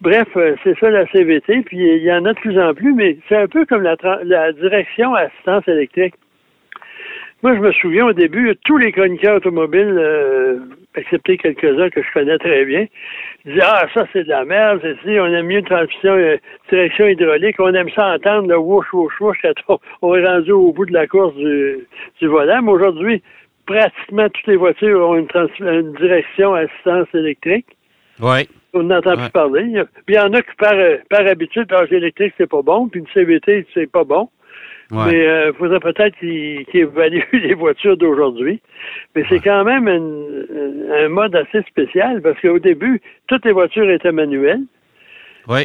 Bref, 0.00 0.28
euh, 0.36 0.54
c'est 0.64 0.78
ça 0.78 0.90
la 0.90 1.06
CVT, 1.08 1.62
puis 1.62 1.78
il 1.78 2.02
y 2.02 2.12
en 2.12 2.24
a 2.24 2.32
de 2.32 2.38
plus 2.38 2.58
en 2.58 2.72
plus, 2.72 2.94
mais 2.94 3.18
c'est 3.28 3.36
un 3.36 3.48
peu 3.48 3.66
comme 3.66 3.82
la, 3.82 3.96
la 4.24 4.52
direction 4.52 5.14
assistance 5.14 5.66
électrique. 5.68 6.14
Moi, 7.42 7.54
je 7.54 7.60
me 7.60 7.70
souviens 7.72 8.06
au 8.06 8.12
début, 8.12 8.52
tous 8.64 8.78
les 8.78 8.90
chroniqueurs 8.90 9.36
automobiles, 9.36 9.94
euh, 9.96 10.58
excepté 10.96 11.36
quelques-uns 11.36 11.88
que 11.90 12.02
je 12.02 12.12
connais 12.12 12.36
très 12.38 12.64
bien, 12.64 12.86
disaient 13.44 13.60
Ah, 13.62 13.86
ça 13.94 14.06
c'est 14.12 14.24
de 14.24 14.28
la 14.28 14.44
merde, 14.44 14.80
c'est 14.82 14.96
si, 15.04 15.18
on 15.20 15.26
aime 15.26 15.46
mieux 15.46 15.60
une 15.60 15.64
transmission, 15.64 16.14
euh, 16.14 16.36
direction 16.68 17.06
hydraulique, 17.06 17.54
on 17.60 17.72
aime 17.74 17.90
ça 17.90 18.14
entendre 18.14 18.48
le 18.48 18.58
whoosh, 18.58 18.92
whoosh, 18.92 19.20
whoosh 19.20 19.38
quand 19.42 19.78
on, 20.02 20.14
est 20.16 20.26
rendu 20.26 20.50
au 20.50 20.72
bout 20.72 20.86
de 20.86 20.92
la 20.92 21.06
course 21.06 21.34
du, 21.36 21.86
du 22.20 22.26
volant. 22.26 22.60
Mais 22.62 22.72
aujourd'hui, 22.72 23.22
pratiquement 23.66 24.28
toutes 24.30 24.46
les 24.48 24.56
voitures 24.56 25.08
ont 25.08 25.14
une, 25.16 25.28
trans- 25.28 25.46
une 25.60 25.92
direction 25.92 26.54
à 26.54 26.60
assistance 26.62 27.06
électrique. 27.14 27.66
Oui. 28.20 28.48
On 28.74 28.82
n'entend 28.82 29.12
Ouais. 29.12 29.22
plus 29.22 29.30
parler. 29.30 29.62
Il 29.62 29.72
y, 29.72 29.78
a- 29.78 29.84
puis 29.84 30.02
il 30.08 30.14
y 30.16 30.18
en 30.18 30.32
a 30.32 30.42
qui, 30.42 30.54
par, 30.58 30.72
euh, 30.74 30.96
par 31.08 31.24
habitude, 31.24 31.68
parce 31.68 31.92
électrique, 31.92 32.34
c'est 32.36 32.50
pas 32.50 32.62
bon, 32.62 32.88
puis 32.88 32.98
une 32.98 33.06
CVT, 33.14 33.64
c'est 33.74 33.90
pas 33.90 34.02
bon. 34.02 34.28
Ouais. 34.90 35.04
Mais 35.06 35.48
il 35.48 35.52
faudrait 35.58 35.80
peut-être 35.80 36.16
qu'il 36.18 36.64
qu'il 36.66 36.80
évalue 36.80 37.20
les 37.32 37.54
voitures 37.54 37.96
d'aujourd'hui. 37.96 38.60
Mais 39.14 39.24
c'est 39.28 39.40
quand 39.40 39.64
même 39.64 39.86
une- 39.88 40.86
un 40.92 41.08
mode 41.08 41.36
assez 41.36 41.62
spécial 41.68 42.22
parce 42.22 42.40
qu'au 42.40 42.58
début, 42.58 43.00
toutes 43.26 43.44
les 43.44 43.52
voitures 43.52 43.90
étaient 43.90 44.12
manuelles. 44.12 44.62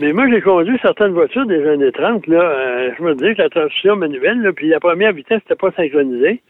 Mais 0.01 0.13
moi, 0.13 0.30
j'ai 0.30 0.39
conduit 0.39 0.77
certaines 0.82 1.12
voitures 1.12 1.46
des 1.46 1.65
années 1.68 1.92
30. 1.92 2.27
Là, 2.27 2.42
euh, 2.42 2.92
je 2.98 3.03
me 3.03 3.15
disais 3.15 3.36
que 3.36 3.42
la 3.42 3.50
transmission 3.50 3.98
manuelle, 3.98 4.42
là, 4.42 4.53
puis 4.53 4.68
la 4.70 4.80
première 4.80 5.12
vitesse 5.12 5.42
n'était 5.42 5.56
pas 5.56 5.72
synchronisée. 5.72 6.42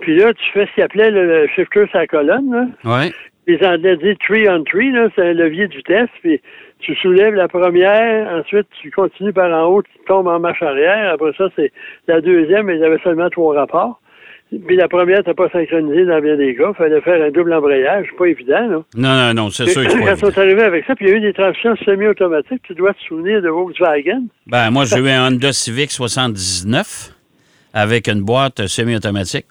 Puis 0.00 0.16
là, 0.16 0.32
tu 0.32 0.44
fais 0.52 0.66
ce 0.66 0.74
qu'il 0.74 0.82
appelait 0.84 1.10
le, 1.10 1.48
shifter 1.48 1.86
sur 1.88 1.98
la 1.98 2.06
colonne. 2.06 2.52
Là. 2.52 2.66
Oui. 2.84 3.12
Les 3.48 3.64
Anglais 3.66 3.96
disent 3.96 4.16
tree 4.18 4.48
on 4.48 4.62
tree, 4.62 4.92
là, 4.92 5.08
c'est 5.14 5.22
un 5.22 5.32
levier 5.32 5.66
de 5.66 5.74
vitesse, 5.74 6.08
puis 6.22 6.40
tu 6.82 6.94
soulèves 6.96 7.34
la 7.34 7.48
première, 7.48 8.28
ensuite 8.34 8.66
tu 8.80 8.90
continues 8.90 9.32
par 9.32 9.50
en 9.52 9.66
haut, 9.68 9.82
tu 9.82 9.92
tombes 10.06 10.26
en 10.26 10.38
marche 10.40 10.62
arrière, 10.62 11.12
après 11.12 11.32
ça, 11.38 11.48
c'est 11.56 11.72
la 12.08 12.20
deuxième, 12.20 12.66
mais 12.66 12.74
il 12.76 12.80
y 12.80 12.84
avait 12.84 13.00
seulement 13.02 13.30
trois 13.30 13.54
rapports. 13.54 14.00
Puis 14.66 14.76
la 14.76 14.86
première 14.86 15.18
n'était 15.18 15.32
pas 15.32 15.48
synchronisée 15.48 16.04
dans 16.04 16.20
bien 16.20 16.36
des 16.36 16.54
cas, 16.54 16.68
il 16.70 16.74
fallait 16.74 17.00
faire 17.00 17.22
un 17.22 17.30
double 17.30 17.54
embrayage, 17.54 18.08
pas 18.18 18.26
évident, 18.26 18.68
là. 18.68 18.82
Non, 18.94 19.14
non, 19.16 19.34
non, 19.34 19.50
c'est 19.50 19.66
sûr 19.66 19.82
que 19.82 19.88
Quand 19.88 19.94
on 19.94 20.08
évident. 20.10 20.28
est 20.28 20.38
arrivé 20.38 20.62
avec 20.62 20.84
ça, 20.84 20.94
puis 20.94 21.06
il 21.06 21.10
y 21.10 21.14
a 21.14 21.16
eu 21.16 21.20
des 21.20 21.32
transmissions 21.32 21.74
semi-automatiques, 21.76 22.60
tu 22.64 22.74
dois 22.74 22.92
te 22.92 23.00
souvenir 23.00 23.40
de 23.40 23.48
Volkswagen. 23.48 24.24
Ben, 24.46 24.70
moi, 24.70 24.84
j'ai 24.84 24.98
eu 24.98 25.08
un 25.08 25.28
Honda 25.28 25.52
Civic 25.52 25.90
79 25.90 27.12
avec 27.72 28.08
une 28.08 28.22
boîte 28.22 28.66
semi-automatique. 28.66 29.46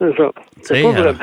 C'est 0.00 0.16
ça. 0.16 0.32
C'est 0.62 0.82
pas, 0.82 0.88
euh, 0.88 0.92
vraiment, 0.92 1.18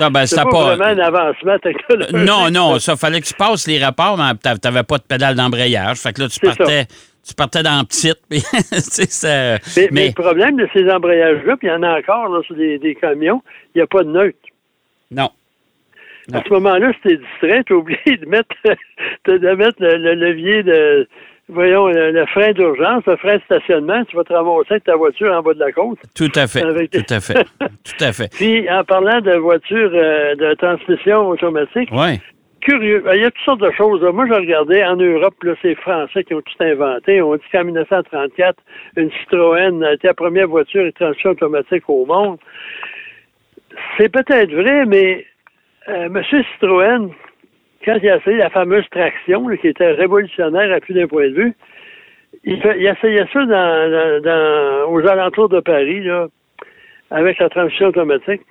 ça, 0.00 0.10
ben, 0.10 0.20
c'est 0.26 0.36
c'était 0.36 0.42
pas 0.44 0.50
pas. 0.50 0.76
vraiment 0.76 0.84
un 0.84 0.98
avancement 1.06 1.58
technologique. 1.58 2.12
Non, 2.16 2.50
non, 2.50 2.78
ça 2.78 2.96
fallait 2.96 3.20
que 3.20 3.26
tu 3.26 3.34
passes 3.34 3.66
les 3.68 3.78
rapports, 3.82 4.16
mais 4.18 4.34
t'a- 4.42 4.56
t'avais 4.58 4.82
pas 4.82 4.98
de 4.98 5.02
pédale 5.04 5.34
d'embrayage. 5.36 5.98
Fait 5.98 6.12
que 6.12 6.22
là, 6.22 6.28
tu 6.28 6.38
ça. 6.44 6.54
partais, 6.56 6.86
tu 7.26 7.34
partais 7.34 7.62
dans 7.62 7.84
petite. 7.84 8.18
puis, 8.30 8.40
ça- 8.40 9.54
Mais, 9.54 9.60
mais 9.76 9.88
mais, 9.92 10.06
le 10.08 10.12
problème 10.14 10.56
de 10.56 10.68
ces 10.72 10.90
embrayages-là, 10.90 11.56
puis 11.56 11.68
il 11.68 11.70
y 11.70 11.74
en 11.74 11.82
a 11.82 11.98
encore 11.98 12.28
là, 12.28 12.42
sur 12.46 12.54
des, 12.56 12.78
des 12.78 12.94
camions, 12.94 13.42
il 13.74 13.78
n'y 13.78 13.82
a 13.82 13.86
pas 13.86 14.02
de 14.02 14.10
neutre. 14.10 14.38
non. 15.10 15.30
À 16.32 16.42
ce 16.46 16.52
moment-là, 16.52 16.92
si 16.92 17.00
t'es 17.08 17.16
distrait, 17.16 17.64
t'es 17.64 17.74
obligé 17.74 18.16
de 18.16 18.26
mettre, 18.26 18.54
de, 19.26 19.36
de 19.38 19.50
mettre 19.52 19.76
le, 19.80 19.96
le 19.96 20.14
levier 20.14 20.62
de, 20.62 21.08
voyons, 21.52 21.88
le, 21.88 22.10
le 22.12 22.26
frein 22.26 22.52
d'urgence, 22.52 23.04
le 23.06 23.16
frein 23.16 23.36
de 23.36 23.42
stationnement, 23.42 24.04
tu 24.04 24.16
vas 24.16 24.24
te 24.24 24.32
ramasser 24.32 24.72
avec 24.72 24.84
ta 24.84 24.96
voiture 24.96 25.32
en 25.32 25.42
bas 25.42 25.54
de 25.54 25.60
la 25.60 25.72
côte. 25.72 25.98
Tout 26.16 26.30
à 26.34 26.46
fait. 26.46 26.62
Avec- 26.62 26.90
Tout 26.90 27.04
à 27.14 27.20
fait. 27.20 27.44
Tout 27.60 28.04
à 28.04 28.12
fait. 28.12 28.32
Puis, 28.32 28.70
en 28.70 28.84
parlant 28.84 29.20
de 29.20 29.32
voitures 29.36 29.90
euh, 29.94 30.34
de 30.34 30.54
transmission 30.54 31.28
automatique, 31.28 31.90
curieux, 32.60 33.02
il 33.14 33.20
y 33.20 33.24
a 33.24 33.30
toutes 33.30 33.44
sortes 33.44 33.60
de 33.62 33.70
choses. 33.72 34.02
Moi, 34.12 34.26
je 34.28 34.34
regardais 34.34 34.84
en 34.84 34.96
Europe, 34.96 35.34
là, 35.44 35.54
c'est 35.62 35.68
les 35.68 35.74
Français 35.76 36.24
qui 36.24 36.34
ont 36.34 36.42
tout 36.42 36.62
inventé. 36.64 37.22
On 37.22 37.34
dit 37.36 37.42
qu'en 37.52 37.64
1934, 37.64 38.56
une 38.96 39.10
Citroën 39.12 39.82
a 39.82 39.92
été 39.94 40.08
la 40.08 40.14
première 40.14 40.46
voiture 40.48 40.84
de 40.84 40.90
transmission 40.90 41.30
automatique 41.30 41.84
au 41.88 42.04
monde. 42.04 42.38
C'est 43.98 44.10
peut-être 44.10 44.52
vrai, 44.52 44.84
mais 44.86 45.24
euh, 45.88 46.06
M. 46.06 46.22
Citroën, 46.52 47.10
quand 47.84 47.96
il 48.02 48.08
a 48.10 48.16
essayé 48.16 48.36
la 48.36 48.50
fameuse 48.50 48.88
traction, 48.90 49.48
là, 49.48 49.56
qui 49.56 49.68
était 49.68 49.92
révolutionnaire 49.92 50.72
à 50.72 50.80
plus 50.80 50.94
d'un 50.94 51.06
point 51.06 51.28
de 51.28 51.34
vue, 51.34 51.52
il, 52.44 52.60
fait- 52.60 52.78
il 52.78 52.86
essayait 52.86 53.26
ça 53.32 53.44
dans, 53.44 53.90
dans- 53.90 54.20
dans- 54.22 54.92
aux 54.92 55.06
alentours 55.06 55.48
de 55.48 55.60
Paris, 55.60 56.00
là, 56.04 56.28
avec 57.10 57.38
la 57.38 57.48
transmission 57.48 57.88
automatique. 57.88 58.42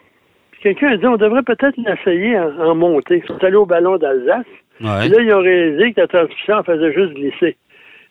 Puis 0.52 0.62
quelqu'un 0.62 0.92
a 0.94 0.98
dit 0.98 1.06
on 1.08 1.16
devrait 1.18 1.44
peut-être 1.44 1.78
l'essayer 1.78 2.38
en, 2.38 2.58
en 2.60 2.76
montée. 2.76 3.22
Ils 3.24 3.28
sont 3.28 3.42
allés 3.44 3.56
au 3.56 3.66
ballon 3.66 3.98
d'Alsace. 3.98 4.46
Ouais. 4.82 4.88
Puis 5.02 5.10
là, 5.10 5.22
ils 5.22 5.34
ont 5.34 5.42
réalisé 5.42 5.94
que 5.94 6.02
la 6.02 6.08
transmission 6.08 6.56
en 6.56 6.64
faisait 6.64 6.94
juste 6.94 7.14
glisser. 7.14 7.58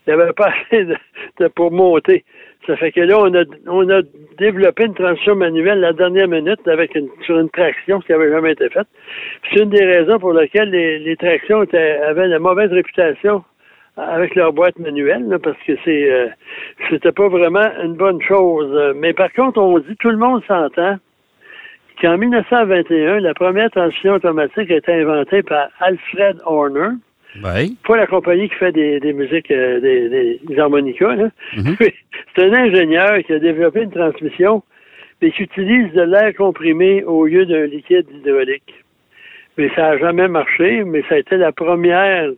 Il 0.06 0.14
n'y 0.14 0.20
avait 0.22 0.32
pas 0.32 0.50
assez 0.70 0.84
de, 0.84 0.96
de- 1.40 1.48
pour 1.48 1.70
monter. 1.72 2.24
Ça 2.66 2.76
fait 2.76 2.92
que 2.92 3.00
là, 3.00 3.18
on 3.18 3.34
a, 3.34 3.44
on 3.66 3.88
a 3.88 4.02
développé 4.38 4.84
une 4.84 4.94
transmission 4.94 5.36
manuelle 5.36 5.80
la 5.80 5.92
dernière 5.92 6.28
minute 6.28 6.66
avec 6.66 6.94
une, 6.94 7.08
sur 7.24 7.38
une 7.38 7.48
traction, 7.48 8.00
qui 8.00 8.12
n'avait 8.12 8.30
jamais 8.30 8.52
été 8.52 8.68
fait. 8.68 8.86
Puis 9.42 9.52
C'est 9.54 9.62
une 9.62 9.70
des 9.70 9.84
raisons 9.84 10.18
pour 10.18 10.32
lesquelles 10.32 10.70
les, 10.70 10.98
les 10.98 11.16
tractions 11.16 11.62
étaient, 11.62 11.98
avaient 11.98 12.28
la 12.28 12.38
mauvaise 12.38 12.70
réputation 12.70 13.42
avec 13.96 14.34
leur 14.34 14.52
boîte 14.52 14.78
manuelle, 14.78 15.26
là, 15.28 15.38
parce 15.38 15.58
que 15.66 15.72
c'est 15.84 16.10
euh, 16.10 16.28
c'était 16.88 17.12
pas 17.12 17.28
vraiment 17.28 17.68
une 17.82 17.94
bonne 17.94 18.22
chose. 18.22 18.94
Mais 18.96 19.12
par 19.12 19.32
contre, 19.32 19.60
on 19.60 19.78
dit, 19.78 19.96
tout 19.98 20.10
le 20.10 20.16
monde 20.16 20.42
s'entend 20.46 20.96
qu'en 22.00 22.16
1921, 22.16 23.20
la 23.20 23.34
première 23.34 23.70
transmission 23.70 24.14
automatique 24.14 24.70
a 24.70 24.76
été 24.76 24.92
inventée 24.92 25.42
par 25.42 25.68
Alfred 25.80 26.38
Horner, 26.44 26.90
Oui. 27.44 27.76
pas 27.86 27.96
la 27.96 28.06
compagnie 28.06 28.48
qui 28.48 28.54
fait 28.56 28.72
des, 28.72 29.00
des 29.00 29.12
musiques, 29.12 29.50
euh, 29.50 29.80
des, 29.80 30.08
des- 30.08 30.40
des 30.42 30.58
harmonicas. 30.58 31.14
là. 31.14 31.30
Mhm. 31.56 31.76
C'est 32.36 32.44
un 32.44 32.52
ingénieur 32.54 33.18
qui 33.24 33.32
a 33.32 33.38
développé 33.38 33.82
une 33.82 33.90
transmission 33.92 34.62
mais 35.20 35.32
qui 35.32 35.42
utilise 35.42 35.92
de 35.94 36.02
l'air 36.02 36.32
comprimé 36.36 37.02
au 37.04 37.26
lieu 37.26 37.44
d'un 37.44 37.66
liquide 37.66 38.06
hydraulique. 38.14 38.72
Mais 39.56 39.68
ça 39.74 39.82
n'a 39.82 39.98
jamais 39.98 40.28
marché, 40.28 40.84
mais 40.84 41.02
ça 41.08 41.16
a 41.16 41.18
été 41.18 41.36
la 41.36 41.50
première 41.50 42.30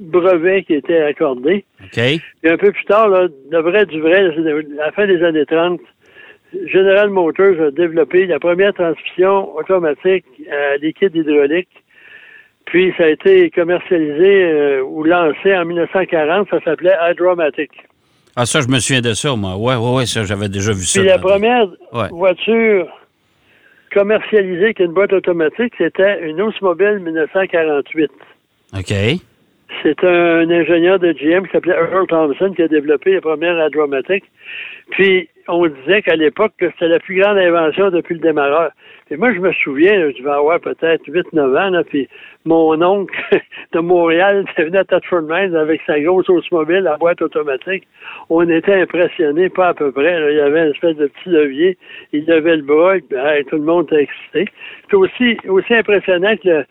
brevet 0.00 0.62
qui 0.64 0.74
a 0.74 0.76
été 0.78 0.98
accordé. 0.98 1.64
OK. 1.82 1.94
Puis 2.42 2.50
un 2.50 2.56
peu 2.58 2.72
plus 2.72 2.84
tard, 2.84 3.08
là, 3.08 3.28
le 3.50 3.58
vrai 3.60 3.86
du 3.86 4.00
vrai, 4.00 4.16
à 4.26 4.84
la 4.84 4.92
fin 4.92 5.06
des 5.06 5.22
années 5.22 5.46
30, 5.46 5.80
General 6.66 7.08
Motors 7.10 7.60
a 7.60 7.70
développé 7.70 8.26
la 8.26 8.38
première 8.38 8.74
transmission 8.74 9.56
automatique 9.56 10.24
à 10.50 10.76
liquide 10.76 11.14
hydraulique. 11.16 11.68
Puis 12.70 12.94
ça 12.96 13.04
a 13.04 13.08
été 13.08 13.50
commercialisé 13.50 14.44
euh, 14.44 14.82
ou 14.82 15.02
lancé 15.04 15.54
en 15.56 15.64
1940, 15.64 16.48
ça 16.50 16.60
s'appelait 16.62 16.94
Hydromatic. 17.10 17.70
Ah, 18.36 18.46
ça, 18.46 18.60
je 18.60 18.68
me 18.68 18.78
souviens 18.78 19.00
de 19.02 19.12
ça, 19.12 19.34
moi. 19.34 19.54
Oui, 19.58 19.74
oui, 19.76 19.90
oui, 19.98 20.06
ça, 20.06 20.24
j'avais 20.24 20.48
déjà 20.48 20.70
vu 20.72 20.84
ça. 20.84 21.00
Puis 21.00 21.08
la 21.08 21.18
première 21.18 21.66
Ouais. 21.92 22.08
voiture 22.10 22.86
commercialisée 23.92 24.64
avec 24.66 24.78
une 24.78 24.92
boîte 24.92 25.12
automatique, 25.12 25.74
c'était 25.76 26.20
une 26.28 26.40
Oldsmobile 26.40 27.00
1948. 27.00 28.10
OK. 28.78 28.92
C'est 29.82 30.04
un 30.04 30.50
ingénieur 30.50 30.98
de 30.98 31.12
GM 31.12 31.44
qui 31.46 31.52
s'appelait 31.52 31.74
Earl 31.74 32.06
Thompson 32.08 32.52
qui 32.54 32.62
a 32.62 32.68
développé 32.68 33.12
les 33.12 33.20
premières 33.20 33.66
Hydromatic. 33.66 34.24
Puis, 34.90 35.28
on 35.48 35.66
disait 35.66 36.02
qu'à 36.02 36.16
l'époque, 36.16 36.52
que 36.58 36.70
c'était 36.72 36.88
la 36.88 36.98
plus 37.00 37.20
grande 37.20 37.38
invention 37.38 37.90
depuis 37.90 38.14
le 38.14 38.20
démarreur. 38.20 38.70
Et 39.12 39.16
moi, 39.16 39.32
je 39.34 39.40
me 39.40 39.52
souviens, 39.52 40.08
je 40.16 40.22
vais 40.22 40.30
avoir 40.30 40.60
peut-être 40.60 41.02
8-9 41.08 41.40
ans, 41.58 41.70
là, 41.70 41.82
puis 41.82 42.08
mon 42.44 42.80
oncle 42.80 43.12
de 43.72 43.80
Montréal 43.80 44.44
venu 44.58 44.76
à 44.76 44.84
Tatford 44.84 45.22
Mines 45.22 45.56
avec 45.56 45.80
sa 45.86 45.98
grosse 46.00 46.28
automobile 46.30 46.86
à 46.86 46.96
boîte 46.96 47.20
automatique. 47.20 47.88
On 48.28 48.48
était 48.48 48.80
impressionnés, 48.82 49.48
pas 49.48 49.68
à 49.68 49.74
peu 49.74 49.90
près. 49.90 50.18
là. 50.20 50.30
Il 50.30 50.36
y 50.36 50.40
avait 50.40 50.62
une 50.66 50.70
espèce 50.72 50.96
de 50.96 51.08
petit 51.08 51.28
levier. 51.28 51.76
Il 52.12 52.24
levait 52.26 52.56
le 52.56 52.62
bras, 52.62 52.96
et, 52.96 53.02
hey, 53.12 53.44
tout 53.46 53.56
le 53.56 53.62
monde 53.64 53.86
était 53.92 54.02
excité. 54.04 54.52
C'est 54.88 54.96
aussi, 54.96 55.36
aussi 55.48 55.74
impressionnant 55.74 56.36
que 56.36 56.48
le- 56.48 56.64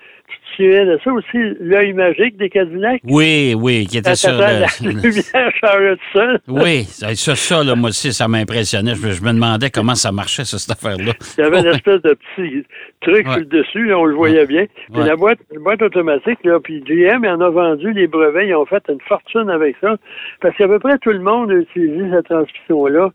tu 0.56 0.64
te 0.68 0.86
de 0.86 1.00
ça 1.04 1.12
aussi, 1.12 1.56
l'œil 1.60 1.94
magique 1.94 2.38
des 2.38 2.50
Cadillacs? 2.50 3.02
Oui, 3.04 3.56
oui, 3.58 3.88
qui 3.88 3.98
était 3.98 4.14
sur 4.16 4.34
la 4.34 4.60
le... 4.60 4.66
lumière 5.02 5.52
changeait 5.60 5.96
seul. 6.14 6.40
Oui, 6.48 6.84
ça, 6.84 7.16
ça, 7.36 7.64
là, 7.64 7.76
moi 7.76 7.90
aussi, 7.90 8.14
ça 8.14 8.28
m'impressionnait. 8.28 8.94
Je, 8.96 9.08
me- 9.08 9.12
je 9.14 9.24
me 9.24 9.34
demandais 9.34 9.70
comment 9.72 9.96
ça 9.96 10.12
marchait, 10.12 10.46
ça, 10.46 10.60
cette 10.60 10.72
affaire-là. 10.72 11.14
Il 11.38 11.42
y 11.42 11.44
avait 11.48 11.60
une 11.62 11.68
espèce 11.74 12.02
de 12.04 12.16
petit 12.36 12.66
truc 13.02 13.26
Ouais. 13.28 13.32
sur 13.34 13.40
le 13.40 13.46
dessus, 13.46 13.86
là, 13.86 14.00
on 14.00 14.06
le 14.06 14.16
voyait 14.16 14.46
bien. 14.46 14.66
Puis 14.92 15.02
Ouais. 15.02 15.08
la 15.08 15.16
boîte, 15.16 15.40
la 15.52 15.60
boîte 15.60 15.82
automatique, 15.82 16.40
là, 16.44 16.60
puis 16.60 16.82
GM 16.82 17.26
en 17.26 17.40
a 17.42 17.50
vendu 17.50 17.92
les 17.94 18.08
brevets, 18.08 18.48
ils 18.48 18.56
ont 18.56 18.66
fait 18.66 18.84
une 18.90 19.02
fortune 19.02 19.50
avec 19.50 19.76
ça. 19.82 19.98
Parce 20.42 20.56
qu'à 20.58 20.68
peu 20.68 20.80
près 20.80 20.98
tout 21.00 21.12
le 21.12 21.20
monde 21.20 21.52
a 21.52 21.56
utilisé 21.56 22.10
cette 22.12 22.26
transmission-là. 22.26 23.12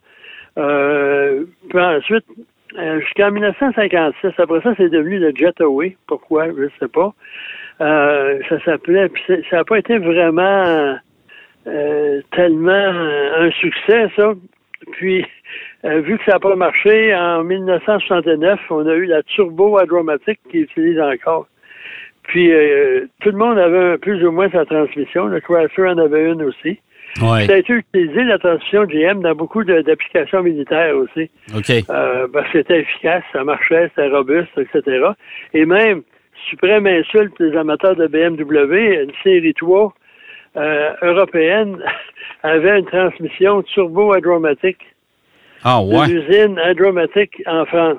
Euh, 0.59 1.45
puis 1.69 1.79
ensuite, 1.81 2.25
euh, 2.79 3.01
jusqu'en 3.01 3.31
1956, 3.31 4.33
après 4.39 4.61
ça, 4.63 4.75
c'est 4.77 4.89
devenu 4.89 5.19
le 5.19 5.33
Jetaway. 5.35 5.97
Pourquoi? 6.07 6.47
Je 6.47 6.63
ne 6.65 6.69
sais 6.81 6.89
pas. 6.89 7.13
Euh, 7.81 8.39
ça 8.49 8.61
s'appelait, 8.65 9.09
puis 9.09 9.23
ça 9.51 9.57
n'a 9.59 9.65
pas 9.65 9.79
été 9.79 9.99
vraiment 9.99 10.97
euh, 11.67 12.21
tellement 12.33 12.73
un 13.39 13.51
succès, 13.53 14.09
ça. 14.17 14.33
Puis, 14.93 15.25
euh, 15.85 16.01
vu 16.01 16.19
que 16.19 16.25
ça 16.25 16.33
n'a 16.33 16.39
pas 16.39 16.57
marché, 16.57 17.15
en 17.15 17.45
1969, 17.45 18.61
on 18.71 18.87
a 18.87 18.95
eu 18.95 19.07
la 19.07 19.23
turbo 19.23 19.81
hydromatique 19.81 20.41
qui 20.51 20.59
utilise 20.59 21.01
encore. 21.01 21.47
Puis, 22.25 22.53
euh, 22.53 23.07
tout 23.21 23.31
le 23.31 23.37
monde 23.37 23.59
avait 23.59 23.99
plus 23.99 24.25
ou 24.25 24.33
moins 24.33 24.51
sa 24.51 24.65
transmission. 24.65 25.27
Le 25.27 25.41
Chrysler 25.41 25.91
en 25.91 25.99
avait 25.99 26.25
une 26.31 26.43
aussi. 26.43 26.79
Ça 27.17 27.35
a 27.35 27.59
été 27.59 27.73
utilisé, 27.73 28.25
la 28.25 28.39
transmission 28.39 28.85
GM, 28.85 29.21
dans 29.21 29.35
beaucoup 29.35 29.63
d'applications 29.63 30.43
militaires 30.43 30.97
aussi. 30.97 31.31
OK. 31.55 31.71
Euh, 31.71 32.27
parce 32.33 32.51
que 32.51 32.59
c'était 32.59 32.81
efficace, 32.81 33.23
ça 33.33 33.45
marchait, 33.45 33.89
c'était 33.91 34.09
robuste, 34.09 34.51
etc. 34.59 35.11
Et 35.53 35.65
même, 35.65 36.03
suprême 36.51 36.87
insulte 36.87 37.41
des 37.41 37.57
amateurs 37.57 37.95
de 37.95 38.09
BMW, 38.09 39.05
une 39.05 39.13
série 39.23 39.55
3 39.55 39.95
euh, 40.57 40.91
européenne 41.03 41.79
avait 42.43 42.79
une 42.81 42.87
transmission 42.87 43.63
turbo-hydromatique 43.63 44.79
Ah, 45.63 45.81
ouais. 45.83 46.07
l'usine 46.09 46.61
hydromatique 46.65 47.43
en 47.47 47.65
France. 47.67 47.99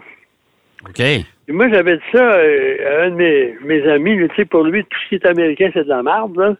OK. 0.87 1.01
moi, 1.49 1.67
j'avais 1.69 1.97
dit 1.97 2.03
ça 2.13 2.23
euh, 2.23 3.01
à 3.01 3.05
un 3.05 3.09
de 3.09 3.15
mes, 3.15 3.55
mes 3.63 3.87
amis. 3.89 4.17
Tu 4.29 4.35
sais, 4.35 4.45
pour 4.45 4.63
lui, 4.63 4.83
tout 4.83 4.99
ce 5.03 5.09
qui 5.09 5.15
est 5.15 5.25
américain, 5.25 5.69
c'est 5.73 5.83
de 5.83 5.89
la 5.89 6.03
merde. 6.03 6.37
Là. 6.37 6.55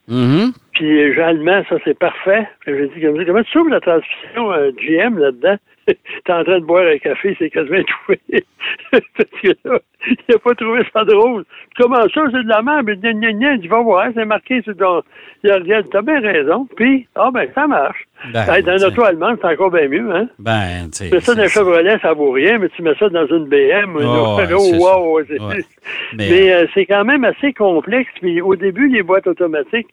Puis 0.74 1.02
euh, 1.18 1.24
allemand, 1.24 1.64
ça, 1.70 1.76
c'est 1.86 1.98
parfait. 1.98 2.48
J'ai 2.66 2.88
dit, 2.88 3.02
comme 3.02 3.18
ça, 3.18 3.26
comment 3.26 3.44
tu 3.44 3.52
trouves 3.52 3.70
la 3.70 3.80
transmission 3.80 4.52
euh, 4.52 4.72
GM 4.78 5.18
là-dedans? 5.20 5.58
T'es 6.26 6.34
en 6.34 6.44
train 6.44 6.60
de 6.60 6.66
boire 6.66 6.86
un 6.88 6.98
café, 6.98 7.36
c'est 7.38 7.50
quasiment 7.52 7.84
tout. 8.08 8.16
Parce 8.92 9.30
que 9.42 9.48
là, 9.64 9.80
il 10.08 10.18
n'a 10.30 10.38
pas 10.40 10.56
trouvé 10.56 10.82
ça 10.92 11.04
drôle. 11.06 11.46
Comment 11.78 12.02
ça, 12.14 12.24
c'est 12.32 12.44
de 12.44 12.50
la 12.50 12.62
merde? 12.64 12.86
Mais 12.88 12.96
gna, 12.98 13.14
gna, 13.14 13.32
gna, 13.32 13.54
il 13.54 13.60
dit, 13.62 13.68
va 13.68 13.82
voir, 13.82 14.08
c'est 14.16 14.26
marqué 14.26 14.62
sur 14.64 14.76
ton... 14.76 15.04
Il 15.44 15.52
regarde, 15.52 15.88
t'as 15.92 16.02
bien 16.02 16.20
raison. 16.20 16.68
Puis, 16.76 17.08
ah 17.16 17.30
ben, 17.32 17.48
ça 17.54 17.68
marche. 17.68 18.06
Ben, 18.34 18.44
Hey, 18.50 18.64
dans 18.64 18.74
tu 18.74 18.80
sais. 18.80 18.86
l'auto 18.86 19.04
allemande, 19.04 19.38
c'est 19.40 19.48
encore 19.48 19.70
bien 19.70 19.88
mieux, 19.88 20.10
hein? 20.16 20.28
Ben, 20.40 20.90
tu 20.92 20.98
sais. 20.98 21.10
Tu 21.10 21.14
mets 21.16 21.22
ça 21.22 21.36
dans 21.36 21.44
un 21.44 21.48
Chevrolet, 21.48 22.00
ça 22.00 22.14
vaut 22.14 22.32
rien, 22.32 22.58
mais 22.58 22.70
tu 22.70 22.82
mets 22.82 22.96
ça 22.96 23.08
dans 23.10 23.28
une 23.28 23.46
BM, 23.46 23.92
une 24.00 24.06
Oh, 24.08 24.38
ouais, 24.38 24.78
wow, 24.80 25.16
Ouais. 25.20 25.26
Mais, 26.18 26.30
Mais 26.30 26.54
euh, 26.54 26.66
c'est 26.74 26.88
quand 26.88 27.06
même 27.06 27.24
assez 27.24 27.54
complexe. 27.54 28.10
Puis 28.20 28.42
au 28.42 28.56
début, 28.56 28.90
les 28.90 29.04
boîtes 29.04 29.28
automatiques, 29.28 29.90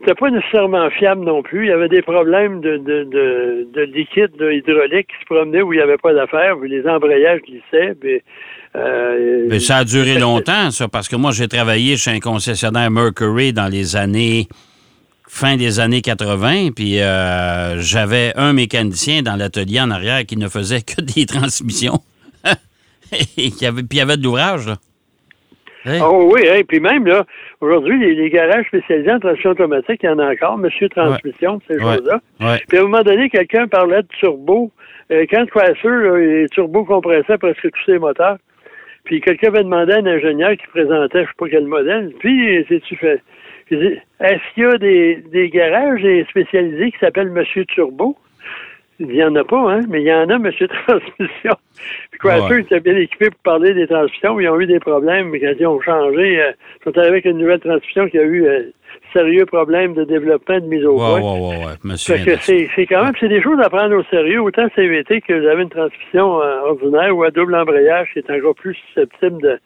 c'était 0.00 0.14
pas 0.14 0.30
nécessairement 0.30 0.88
fiable 0.90 1.24
non 1.24 1.42
plus. 1.42 1.66
Il 1.66 1.68
y 1.68 1.72
avait 1.72 1.88
des 1.88 2.00
problèmes 2.00 2.60
de, 2.60 2.78
de, 2.78 3.04
de, 3.04 3.68
de 3.72 3.80
liquide 3.82 4.30
de 4.38 4.50
hydraulique 4.50 5.08
qui 5.08 5.20
se 5.20 5.26
promenaient 5.26 5.60
où 5.60 5.72
il 5.72 5.76
n'y 5.76 5.82
avait 5.82 5.98
pas 5.98 6.14
d'affaires, 6.14 6.56
puis 6.58 6.70
les 6.70 6.86
embrayages 6.86 7.40
glissaient. 7.42 7.94
Puis, 8.00 8.22
euh, 8.76 9.46
mais 9.48 9.60
ça 9.60 9.78
a 9.78 9.84
duré 9.84 10.18
longtemps, 10.18 10.70
ça, 10.70 10.88
parce 10.88 11.08
que 11.08 11.16
moi, 11.16 11.32
j'ai 11.32 11.48
travaillé 11.48 11.96
chez 11.98 12.10
un 12.12 12.20
concessionnaire 12.20 12.90
Mercury 12.90 13.52
dans 13.52 13.68
les 13.68 13.94
années. 13.94 14.48
fin 15.28 15.56
des 15.56 15.80
années 15.80 16.00
80, 16.00 16.70
puis 16.74 17.00
euh, 17.00 17.78
j'avais 17.80 18.32
un 18.36 18.54
mécanicien 18.54 19.22
dans 19.22 19.36
l'atelier 19.36 19.80
en 19.80 19.90
arrière 19.90 20.24
qui 20.24 20.36
ne 20.36 20.48
faisait 20.48 20.80
que 20.80 21.00
des 21.14 21.26
transmissions. 21.26 22.00
Et 23.36 23.50
qui 23.50 23.66
avait, 23.66 23.82
puis 23.82 23.98
il 23.98 23.98
y 23.98 24.02
avait 24.02 24.16
de 24.16 24.22
l'ouvrage, 24.22 24.66
là. 24.66 24.76
Hey. 25.84 26.00
Oh 26.04 26.30
oui, 26.34 26.42
hein, 26.48 26.60
puis 26.68 26.78
même 26.80 27.06
là, 27.06 27.24
aujourd'hui, 27.60 27.98
les, 27.98 28.14
les 28.14 28.28
garages 28.30 28.66
spécialisés 28.66 29.12
en 29.12 29.18
transmission 29.20 29.50
automatique, 29.50 30.00
il 30.02 30.06
y 30.06 30.08
en 30.10 30.18
a 30.18 30.30
encore, 30.32 30.58
monsieur 30.58 30.88
transmission, 30.90 31.60
ces 31.66 31.76
Ouais. 31.82 31.94
choses-là. 31.96 32.20
Ouais. 32.40 32.58
Puis 32.68 32.78
à 32.78 32.80
un 32.82 32.84
moment 32.84 33.02
donné, 33.02 33.30
quelqu'un 33.30 33.66
parlait 33.66 34.02
de 34.02 34.08
turbo. 34.18 34.70
Euh, 35.10 35.24
quand 35.30 35.46
Chrysler, 35.48 36.04
là, 36.08 36.16
les 36.18 36.48
turbos 36.50 36.84
compressaient 36.84 37.38
presque 37.38 37.62
tous 37.62 37.84
ses 37.86 37.98
moteurs. 37.98 38.36
Puis 39.04 39.20
quelqu'un 39.22 39.48
avait 39.48 39.64
demandé 39.64 39.94
à 39.94 39.96
un 39.98 40.06
ingénieur 40.06 40.50
qui 40.52 40.66
présentait, 40.66 41.20
je 41.22 41.28
sais 41.28 41.34
pas 41.38 41.48
quel 41.48 41.66
modèle, 41.66 42.12
puis 42.20 42.64
c'est-tu 42.68 42.96
fait? 42.96 43.22
Est-ce 43.70 44.54
qu'il 44.54 44.64
y 44.64 44.66
a 44.66 44.76
des, 44.78 45.24
des 45.32 45.48
garages 45.48 46.04
spécialisés 46.28 46.90
qui 46.92 46.98
s'appellent 46.98 47.30
Monsieur 47.30 47.64
Turbo? 47.64 48.16
Il 49.00 49.08
n'y 49.08 49.24
en 49.24 49.34
a 49.34 49.44
pas, 49.44 49.72
hein, 49.72 49.80
mais 49.88 50.02
il 50.02 50.06
y 50.06 50.12
en 50.12 50.28
a, 50.28 50.38
Monsieur 50.38 50.68
Transmission. 50.86 51.54
Puis 52.10 52.18
Chrysler 52.20 52.56
Ouais. 52.56 52.60
était 52.60 52.80
bien 52.80 52.96
équipé 52.96 53.30
pour 53.30 53.40
parler 53.40 53.72
des 53.72 53.86
transmissions, 53.86 54.38
ils 54.38 54.48
ont 54.48 54.60
eu 54.60 54.66
des 54.66 54.78
problèmes, 54.78 55.30
mais 55.30 55.40
quand 55.40 55.54
ils 55.58 55.66
ont 55.66 55.80
changé, 55.80 56.42
euh, 56.42 56.52
ils 56.80 56.84
sont 56.84 56.98
arrivés 56.98 57.12
avec 57.14 57.24
une 57.24 57.38
nouvelle 57.38 57.60
transmission 57.60 58.06
qui 58.08 58.18
a 58.18 58.22
eu 58.22 58.46
euh, 58.46 58.64
sérieux 59.14 59.46
problèmes 59.46 59.94
de 59.94 60.04
développement 60.04 60.60
de 60.60 60.66
mise 60.66 60.84
au 60.84 60.96
point. 60.96 61.14
ouais, 61.20 61.40
ouais, 61.40 61.64
ouais. 61.64 61.72
Monsieur. 61.82 62.16
Fait 62.16 62.24
que 62.24 62.36
c'est 62.42 62.68
c'est 62.76 62.86
quand 62.86 63.02
même 63.02 63.14
c'est 63.18 63.28
des 63.28 63.42
choses 63.42 63.58
à 63.64 63.70
prendre 63.70 63.96
au 63.96 64.04
sérieux, 64.04 64.42
autant 64.42 64.68
CVT 64.76 65.22
que 65.22 65.32
vous 65.32 65.46
avez 65.46 65.62
une 65.62 65.70
transmission 65.70 66.42
euh, 66.42 66.60
ordinaire 66.60 67.16
ou 67.16 67.22
à 67.22 67.30
double 67.30 67.54
embrayage 67.54 68.08
qui 68.12 68.18
est 68.18 68.30
encore 68.30 68.54
plus 68.54 68.74
susceptible 68.88 69.40
de, 69.40 69.58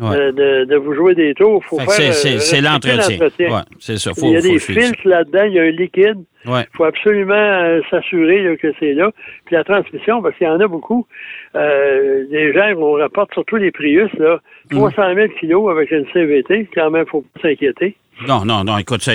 Ouais. 0.00 0.32
de, 0.32 0.76
vous 0.76 0.94
jouer 0.94 1.14
des 1.14 1.34
tours. 1.34 1.62
Faut 1.64 1.78
faire, 1.78 2.12
c'est- 2.14 2.56
euh, 2.56 2.60
l'entretien. 2.62 3.18
Ouais, 3.50 3.60
c'est 3.78 3.98
ça. 3.98 4.12
Faut, 4.14 4.26
il 4.26 4.32
y 4.32 4.36
a 4.36 4.40
faut 4.40 4.48
des 4.48 4.58
filtres 4.58 5.06
là-dedans, 5.06 5.44
il 5.44 5.52
y 5.54 5.58
a 5.58 5.62
un 5.62 5.70
liquide. 5.70 6.18
Ouais. 6.46 6.62
Il 6.72 6.76
faut 6.76 6.84
absolument 6.84 7.34
euh, 7.34 7.80
s'assurer 7.90 8.42
là, 8.42 8.56
que 8.56 8.68
c'est 8.80 8.94
là. 8.94 9.10
Puis 9.44 9.54
la 9.56 9.64
transmission, 9.64 10.22
parce 10.22 10.34
qu'il 10.36 10.46
y 10.46 10.50
en 10.50 10.58
a 10.58 10.66
beaucoup. 10.68 11.06
Euh, 11.54 12.24
les 12.30 12.52
gens, 12.54 12.72
on 12.78 12.92
rapporte 12.94 13.32
surtout 13.34 13.56
les 13.56 13.70
Prius, 13.70 14.10
là, 14.18 14.38
Mm. 14.70 14.76
300 14.76 15.14
000 15.14 15.28
kilos 15.40 15.70
avec 15.70 15.90
une 15.90 16.06
CVT. 16.12 16.68
Quand 16.74 16.90
même, 16.90 17.04
faut 17.06 17.22
pas 17.34 17.40
s'inquiéter. 17.42 17.96
Non, 18.28 18.44
non, 18.44 18.64
non, 18.64 18.76
écoute, 18.78 19.00
ça, 19.02 19.12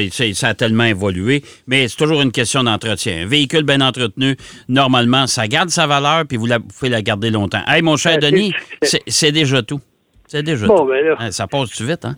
a 0.47 0.53
tellement 0.55 0.83
évolué, 0.85 1.43
mais 1.67 1.87
c'est 1.87 1.95
toujours 1.97 2.21
une 2.23 2.31
question 2.31 2.63
d'entretien. 2.63 3.21
Un 3.23 3.27
véhicule 3.27 3.63
bien 3.63 3.79
entretenu, 3.81 4.35
normalement, 4.67 5.27
ça 5.27 5.47
garde 5.47 5.69
sa 5.69 5.85
valeur, 5.85 6.23
puis 6.27 6.37
vous, 6.37 6.47
la, 6.47 6.57
vous 6.57 6.65
pouvez 6.77 6.89
la 6.89 7.03
garder 7.03 7.29
longtemps. 7.29 7.61
Hey, 7.67 7.83
mon 7.83 7.97
cher 7.97 8.13
c'est- 8.19 8.31
Denis, 8.31 8.51
c'est 8.81 9.31
déjà 9.31 9.61
tout. 9.61 9.79
C'est 10.27 10.43
déjà 10.43 10.67
Bon, 10.67 10.77
tout. 10.79 10.85
ben 10.85 11.05
là. 11.05 11.15
Hein, 11.19 11.31
Ça 11.31 11.47
passe-tu 11.47 11.83
vite, 11.85 12.05
hein? 12.05 12.15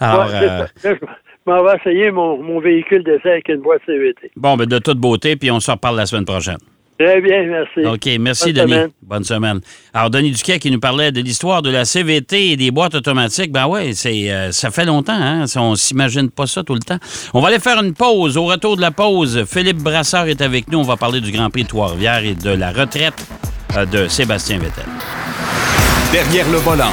Alors, 0.00 0.26
Ouais, 0.26 0.34
euh. 0.42 0.58
Là, 0.84 0.94
je 1.00 1.50
m'en 1.52 1.62
vais 1.64 1.76
essayer 1.76 2.10
mon, 2.10 2.42
mon 2.42 2.60
véhicule 2.60 3.04
d'essai 3.04 3.30
avec 3.32 3.48
une 3.48 3.60
boîte 3.60 3.82
CVT. 3.86 4.30
bon, 4.36 4.56
ben 4.56 4.66
de 4.66 4.78
toute 4.78 4.98
beauté, 4.98 5.36
puis 5.36 5.50
on 5.50 5.60
se 5.60 5.70
reparle 5.70 5.96
la 5.96 6.06
semaine 6.06 6.24
prochaine. 6.24 6.58
Très 6.96 7.20
bien, 7.20 7.42
merci. 7.46 7.84
OK, 7.84 8.08
merci, 8.20 8.52
Bonne 8.52 8.62
Denis. 8.62 8.72
semaine. 8.74 8.90
Bonne 9.02 9.24
semaine. 9.24 9.60
Alors, 9.92 10.10
Denis 10.10 10.30
Duquet 10.30 10.60
qui 10.60 10.70
nous 10.70 10.78
parlait 10.78 11.10
de 11.10 11.20
l'histoire 11.20 11.60
de 11.60 11.68
la 11.68 11.84
CVT 11.84 12.52
et 12.52 12.56
des 12.56 12.70
boîtes 12.70 12.94
automatiques. 12.94 13.50
Ben 13.50 13.66
ouais, 13.66 13.94
c'est, 13.94 14.30
euh, 14.30 14.52
ça 14.52 14.70
fait 14.70 14.84
longtemps, 14.84 15.12
hein? 15.20 15.44
On 15.56 15.74
s'imagine 15.74 16.30
pas 16.30 16.46
ça 16.46 16.62
tout 16.62 16.74
le 16.74 16.78
temps. 16.80 16.98
On 17.34 17.40
va 17.40 17.48
aller 17.48 17.58
faire 17.58 17.82
une 17.82 17.94
pause. 17.94 18.36
Au 18.36 18.44
retour 18.44 18.76
de 18.76 18.80
la 18.80 18.92
pause, 18.92 19.44
Philippe 19.44 19.78
Brasseur 19.78 20.26
est 20.28 20.40
avec 20.40 20.70
nous. 20.70 20.78
On 20.78 20.82
va 20.84 20.96
parler 20.96 21.20
du 21.20 21.32
Grand 21.32 21.50
Prix 21.50 21.64
de 21.64 21.68
Trois-Rivières 21.68 22.24
et 22.24 22.34
de 22.36 22.50
la 22.50 22.70
retraite 22.70 23.26
euh, 23.76 23.84
de 23.86 24.06
Sébastien 24.06 24.58
Vettel. 24.58 24.84
Derrière 26.12 26.48
le 26.48 26.58
volant. 26.58 26.92